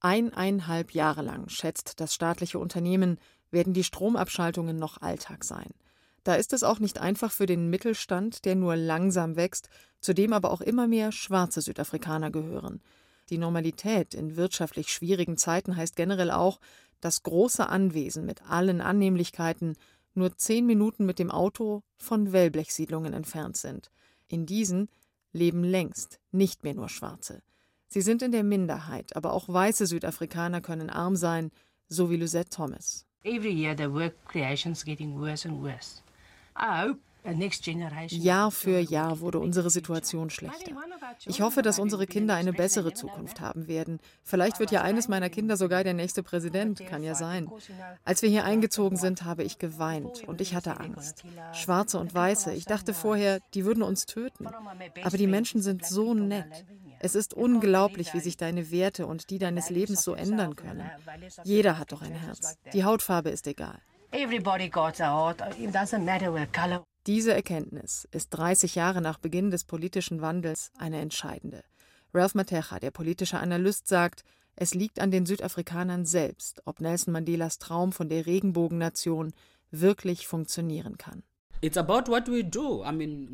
Eineinhalb 0.00 0.90
Jahre 0.90 1.22
lang, 1.22 1.48
schätzt 1.48 2.00
das 2.00 2.12
staatliche 2.12 2.58
Unternehmen, 2.58 3.18
werden 3.52 3.72
die 3.72 3.84
Stromabschaltungen 3.84 4.76
noch 4.76 5.00
Alltag 5.00 5.44
sein. 5.44 5.70
Da 6.24 6.34
ist 6.34 6.52
es 6.52 6.64
auch 6.64 6.80
nicht 6.80 6.98
einfach 6.98 7.30
für 7.30 7.46
den 7.46 7.70
Mittelstand, 7.70 8.44
der 8.46 8.56
nur 8.56 8.74
langsam 8.74 9.36
wächst, 9.36 9.68
zu 10.00 10.12
dem 10.12 10.32
aber 10.32 10.50
auch 10.50 10.60
immer 10.60 10.88
mehr 10.88 11.12
schwarze 11.12 11.60
Südafrikaner 11.60 12.32
gehören. 12.32 12.80
Die 13.30 13.38
Normalität 13.38 14.14
in 14.14 14.36
wirtschaftlich 14.36 14.88
schwierigen 14.88 15.36
Zeiten 15.36 15.76
heißt 15.76 15.96
generell 15.96 16.30
auch, 16.30 16.60
dass 17.00 17.22
große 17.22 17.68
Anwesen 17.68 18.26
mit 18.26 18.42
allen 18.48 18.80
Annehmlichkeiten 18.80 19.76
nur 20.14 20.36
zehn 20.36 20.66
Minuten 20.66 21.06
mit 21.06 21.18
dem 21.18 21.30
Auto 21.30 21.82
von 21.98 22.32
Wellblechsiedlungen 22.32 23.12
entfernt 23.12 23.56
sind. 23.56 23.90
In 24.28 24.46
diesen 24.46 24.88
leben 25.32 25.64
längst 25.64 26.20
nicht 26.30 26.62
mehr 26.62 26.74
nur 26.74 26.88
Schwarze. 26.88 27.42
Sie 27.88 28.00
sind 28.00 28.22
in 28.22 28.32
der 28.32 28.44
Minderheit, 28.44 29.16
aber 29.16 29.32
auch 29.32 29.48
weiße 29.48 29.86
Südafrikaner 29.86 30.60
können 30.60 30.90
arm 30.90 31.16
sein, 31.16 31.50
so 31.88 32.10
wie 32.10 32.16
Lysette 32.16 32.50
Thomas. 32.50 33.06
Every 33.24 33.52
year 33.52 33.74
the 33.76 33.92
work 33.92 34.14
creation's 34.26 34.84
getting 34.84 35.18
worse 35.18 35.48
and 35.48 35.62
worse. 35.62 36.02
I 36.56 36.86
hope 36.86 37.00
Jahr 37.24 38.50
für 38.50 38.78
Jahr 38.80 39.20
wurde 39.20 39.38
unsere 39.38 39.70
Situation 39.70 40.28
schlechter. 40.28 40.72
Ich 41.26 41.40
hoffe, 41.40 41.62
dass 41.62 41.78
unsere 41.78 42.06
Kinder 42.06 42.34
eine 42.34 42.52
bessere 42.52 42.92
Zukunft 42.92 43.40
haben 43.40 43.66
werden. 43.66 43.98
Vielleicht 44.22 44.60
wird 44.60 44.70
ja 44.70 44.82
eines 44.82 45.08
meiner 45.08 45.30
Kinder 45.30 45.56
sogar 45.56 45.84
der 45.84 45.94
nächste 45.94 46.22
Präsident, 46.22 46.84
kann 46.86 47.02
ja 47.02 47.14
sein. 47.14 47.50
Als 48.04 48.22
wir 48.22 48.28
hier 48.28 48.44
eingezogen 48.44 48.98
sind, 48.98 49.24
habe 49.24 49.42
ich 49.42 49.58
geweint 49.58 50.28
und 50.28 50.40
ich 50.40 50.54
hatte 50.54 50.80
Angst. 50.80 51.24
Schwarze 51.52 51.98
und 51.98 52.14
Weiße, 52.14 52.52
ich 52.52 52.66
dachte 52.66 52.92
vorher, 52.92 53.40
die 53.54 53.64
würden 53.64 53.82
uns 53.82 54.04
töten. 54.06 54.46
Aber 55.02 55.16
die 55.16 55.26
Menschen 55.26 55.62
sind 55.62 55.86
so 55.86 56.12
nett. 56.14 56.66
Es 57.00 57.14
ist 57.14 57.34
unglaublich, 57.34 58.12
wie 58.14 58.20
sich 58.20 58.36
deine 58.36 58.70
Werte 58.70 59.06
und 59.06 59.30
die 59.30 59.38
deines 59.38 59.70
Lebens 59.70 60.02
so 60.02 60.14
ändern 60.14 60.56
können. 60.56 60.90
Jeder 61.42 61.78
hat 61.78 61.92
doch 61.92 62.02
ein 62.02 62.14
Herz. 62.14 62.58
Die 62.72 62.84
Hautfarbe 62.84 63.30
ist 63.30 63.46
egal. 63.46 63.78
Everybody 64.12 64.68
got 64.68 65.00
a 65.00 65.10
heart. 65.10 65.42
It 65.58 65.74
doesn't 65.74 66.04
matter 66.04 66.32
what 66.32 66.52
color. 66.52 66.84
Diese 67.06 67.34
Erkenntnis 67.34 68.08
ist 68.12 68.30
30 68.30 68.76
Jahre 68.76 69.02
nach 69.02 69.18
Beginn 69.18 69.50
des 69.50 69.64
politischen 69.64 70.22
Wandels 70.22 70.72
eine 70.78 71.00
entscheidende. 71.00 71.62
Ralph 72.14 72.34
Matecha, 72.34 72.78
der 72.78 72.92
politische 72.92 73.38
Analyst, 73.38 73.88
sagt, 73.88 74.24
es 74.56 74.72
liegt 74.72 74.98
an 75.00 75.10
den 75.10 75.26
Südafrikanern 75.26 76.06
selbst, 76.06 76.62
ob 76.64 76.80
Nelson 76.80 77.12
Mandelas 77.12 77.58
Traum 77.58 77.92
von 77.92 78.08
der 78.08 78.24
Regenbogennation 78.24 79.34
wirklich 79.70 80.26
funktionieren 80.26 80.96
kann. 80.96 81.24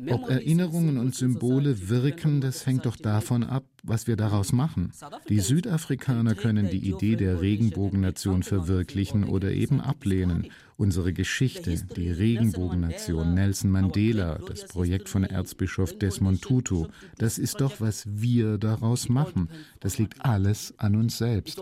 Ob 0.09 0.29
Erinnerungen 0.29 0.97
und 0.97 1.15
Symbole 1.15 1.89
wirken, 1.89 2.39
das 2.41 2.65
hängt 2.65 2.85
doch 2.85 2.95
davon 2.95 3.43
ab, 3.43 3.65
was 3.83 4.07
wir 4.07 4.15
daraus 4.15 4.53
machen. 4.53 4.93
Die 5.27 5.39
Südafrikaner 5.39 6.35
können 6.35 6.69
die 6.69 6.89
Idee 6.89 7.17
der 7.17 7.41
Regenbogennation 7.41 8.43
verwirklichen 8.43 9.25
oder 9.25 9.51
eben 9.51 9.81
ablehnen. 9.81 10.47
Unsere 10.77 11.13
Geschichte, 11.13 11.75
die 11.95 12.09
Regenbogennation, 12.09 13.33
Nelson 13.33 13.69
Mandela, 13.69 14.39
das 14.47 14.65
Projekt 14.65 15.09
von 15.09 15.23
Erzbischof 15.23 15.97
Desmond 15.99 16.41
Tutu, 16.41 16.87
das 17.17 17.37
ist 17.37 17.61
doch, 17.61 17.81
was 17.81 18.05
wir 18.07 18.57
daraus 18.57 19.09
machen. 19.09 19.49
Das 19.79 19.97
liegt 19.99 20.25
alles 20.25 20.73
an 20.77 20.95
uns 20.95 21.17
selbst. 21.17 21.59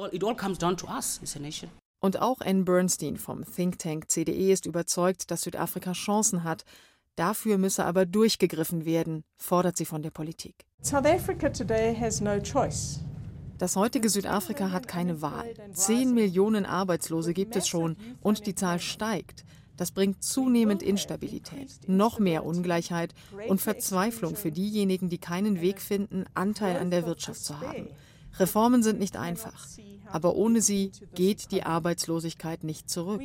Und 2.00 2.22
auch 2.22 2.40
Anne 2.42 2.64
Bernstein 2.64 3.18
vom 3.18 3.44
Think 3.44 3.80
Tank 3.80 4.10
CDE 4.10 4.52
ist 4.52 4.66
überzeugt, 4.66 5.32
dass 5.32 5.42
Südafrika 5.42 5.92
Chancen 5.92 6.44
hat. 6.44 6.64
Dafür 7.16 7.58
müsse 7.58 7.84
aber 7.84 8.06
durchgegriffen 8.06 8.86
werden, 8.86 9.24
fordert 9.38 9.76
sie 9.76 9.86
von 9.86 10.02
der 10.02 10.12
Politik. 10.12 10.66
Das 13.58 13.76
heutige 13.76 14.10
Südafrika 14.10 14.72
hat 14.72 14.88
keine 14.88 15.22
Wahl. 15.22 15.54
Zehn 15.74 16.14
Millionen 16.14 16.66
Arbeitslose 16.66 17.34
gibt 17.34 17.58
es 17.58 17.68
schon 17.68 17.98
und 18.22 18.48
die 18.48 18.56
Zahl 18.56 18.80
steigt. 18.80 19.44
Das 19.76 19.92
bringt 19.92 20.24
zunehmend 20.24 20.82
Instabilität, 20.82 21.88
noch 21.88 22.20
mehr 22.20 22.46
Ungleichheit 22.46 23.14
und 23.50 23.60
Verzweiflung 23.60 24.38
für 24.38 24.52
diejenigen, 24.52 25.10
die 25.10 25.18
keinen 25.18 25.60
Weg 25.60 25.82
finden, 25.82 26.24
Anteil 26.34 26.78
an 26.78 26.90
der 26.92 27.06
Wirtschaft 27.06 27.44
zu 27.44 27.60
haben. 27.60 27.88
Reformen 28.38 28.84
sind 28.84 29.00
nicht 29.00 29.18
einfach, 29.18 29.68
aber 30.12 30.36
ohne 30.36 30.62
sie 30.62 30.92
geht 31.16 31.52
die 31.52 31.64
Arbeitslosigkeit 31.64 32.64
nicht 32.64 32.90
zurück. 32.90 33.20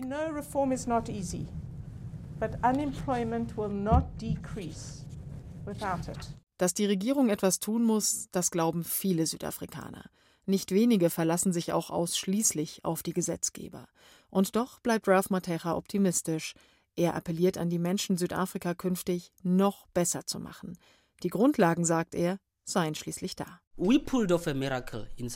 Dass 6.59 6.75
die 6.75 6.87
Regierung 6.87 7.31
etwas 7.31 7.59
tun 7.59 7.85
muss, 7.85 8.29
das 8.31 8.51
glauben 8.51 8.85
viele 8.85 9.27
Südafrikaner. 9.27 10.05
Nicht 10.47 10.73
wenige 10.73 11.11
verlassen 11.11 11.53
sich 11.53 11.73
auch 11.73 11.91
ausschließlich 11.91 12.85
auf 12.85 13.03
die 13.03 13.15
Gesetzgeber. 13.15 13.89
Und 14.29 14.57
doch 14.57 14.79
bleibt 14.81 15.09
Ralph 15.09 15.31
Matecha 15.31 15.75
optimistisch. 15.75 16.55
Er 16.97 17.15
appelliert 17.15 17.57
an 17.57 17.71
die 17.71 17.79
Menschen, 17.79 18.19
Südafrika 18.19 18.75
künftig 18.75 19.33
noch 19.43 19.87
besser 19.89 20.27
zu 20.27 20.39
machen. 20.39 20.79
Die 21.23 21.31
Grundlagen, 21.31 21.85
sagt 21.85 22.15
er, 22.15 22.39
seien 22.65 22.95
schließlich 22.95 23.37
da. 23.37 23.61
In 23.77 25.29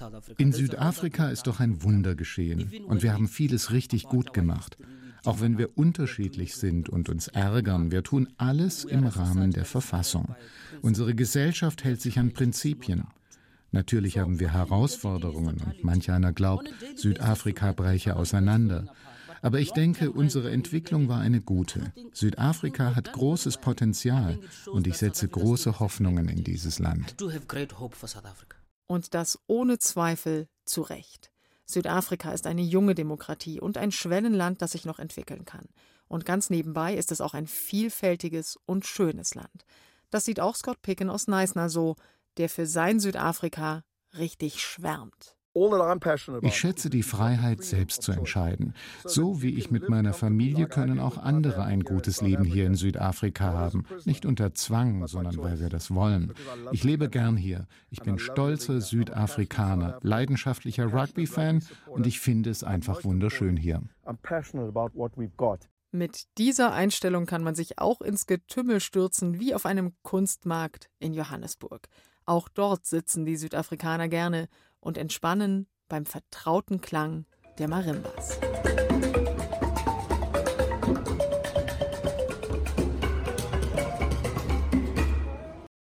Südafrika 0.53 1.29
ist 1.29 1.47
doch 1.47 1.61
ein 1.61 1.83
Wunder 1.83 2.15
geschehen 2.15 2.73
und 2.87 3.03
wir 3.03 3.13
haben 3.13 3.29
vieles 3.29 3.73
richtig 3.73 4.05
gut 4.05 4.33
gemacht. 4.33 4.79
Auch 5.25 5.41
wenn 5.41 5.59
wir 5.59 5.77
unterschiedlich 5.77 6.55
sind 6.55 6.89
und 6.89 7.09
uns 7.09 7.29
ärgern, 7.29 7.91
wir 7.91 8.05
tun 8.05 8.29
alles 8.37 8.85
im 8.85 9.07
Rahmen 9.07 9.51
der 9.51 9.65
Verfassung. 9.65 10.37
Unsere 10.83 11.15
Gesellschaft 11.15 11.83
hält 11.83 12.01
sich 12.01 12.19
an 12.19 12.33
Prinzipien. 12.33 13.09
Natürlich 13.73 14.19
haben 14.19 14.41
wir 14.41 14.53
Herausforderungen 14.53 15.61
und 15.61 15.85
manch 15.85 16.11
einer 16.11 16.33
glaubt, 16.33 16.73
Südafrika 16.95 17.73
breche 17.73 18.17
auseinander. 18.17 18.87
Aber 19.43 19.61
ich 19.61 19.73
denke, 19.73 20.11
unsere 20.11 20.51
Entwicklung 20.51 21.09
war 21.09 21.21
eine 21.21 21.41
gute. 21.41 21.93
Südafrika 22.13 22.95
hat 22.95 23.13
großes 23.13 23.59
Potenzial 23.59 24.39
und 24.67 24.87
ich 24.87 24.99
setze 24.99 25.29
große 25.29 25.79
Hoffnungen 25.81 26.29
in 26.29 26.45
dieses 26.45 26.79
Land. 26.79 27.17
Und 28.87 29.15
das 29.15 29.39
ohne 29.47 29.79
Zweifel 29.79 30.49
zu 30.65 30.83
Recht. 30.83 31.31
Südafrika 31.67 32.33
ist 32.33 32.47
eine 32.47 32.63
junge 32.63 32.95
Demokratie 32.95 33.61
und 33.61 33.77
ein 33.77 33.93
Schwellenland, 33.93 34.63
das 34.63 34.73
sich 34.73 34.87
noch 34.87 34.99
entwickeln 34.99 35.45
kann. 35.45 35.67
Und 36.09 36.25
ganz 36.25 36.49
nebenbei 36.49 36.95
ist 36.95 37.13
es 37.13 37.21
auch 37.21 37.35
ein 37.35 37.47
vielfältiges 37.47 38.59
und 38.65 38.87
schönes 38.87 39.35
Land. 39.35 39.67
Das 40.11 40.25
sieht 40.25 40.41
auch 40.41 40.57
Scott 40.57 40.81
Picken 40.81 41.11
aus 41.11 41.29
Neisner 41.29 41.69
so, 41.69 41.97
der 42.39 42.49
für 42.49 42.67
sein 42.67 42.99
Südafrika 42.99 43.85
richtig 44.17 44.63
schwärmt. 44.63 45.38
Ich 46.43 46.57
schätze 46.57 46.91
die 46.91 47.03
Freiheit, 47.03 47.63
selbst 47.63 48.03
zu 48.03 48.13
entscheiden. 48.13 48.75
So 49.05 49.43
wie 49.43 49.55
ich 49.55 49.71
mit 49.71 49.89
meiner 49.89 50.13
Familie 50.13 50.67
können 50.67 51.01
auch 51.01 51.19
andere 51.19 51.65
ein 51.65 51.83
gutes 51.83 52.21
Leben 52.21 52.45
hier 52.45 52.67
in 52.67 52.75
Südafrika 52.75 53.53
haben. 53.53 53.85
Nicht 54.05 54.27
unter 54.27 54.55
Zwang, 54.55 55.07
sondern 55.07 55.39
weil 55.39 55.61
wir 55.61 55.69
das 55.69 55.95
wollen. 55.95 56.33
Ich 56.73 56.85
lebe 56.85 57.09
gern 57.09 57.37
hier. 57.37 57.67
Ich 57.91 58.01
bin 58.01 58.19
stolzer 58.19 58.81
Südafrikaner, 58.81 59.99
leidenschaftlicher 60.03 60.93
Rugby-Fan 60.93 61.63
und 61.87 62.07
ich 62.07 62.21
finde 62.21 62.51
es 62.51 62.65
einfach 62.65 63.05
wunderschön 63.05 63.57
hier. 63.57 63.83
Mit 65.91 66.25
dieser 66.37 66.73
Einstellung 66.73 67.25
kann 67.25 67.43
man 67.43 67.55
sich 67.55 67.79
auch 67.79 68.03
ins 68.03 68.27
Getümmel 68.27 68.81
stürzen, 68.81 69.41
wie 69.41 69.55
auf 69.55 69.65
einem 69.65 69.95
Kunstmarkt 70.03 70.91
in 70.99 71.15
Johannesburg. 71.15 71.89
Auch 72.27 72.51
dort 72.51 72.85
sitzen 72.85 73.25
die 73.25 73.37
Südafrikaner 73.37 74.09
gerne 74.09 74.49
und 74.81 74.99
entspannen 74.99 75.67
beim 75.89 76.07
vertrauten 76.07 76.81
Klang 76.81 77.27
der 77.59 77.69
Marimbas. 77.69 78.39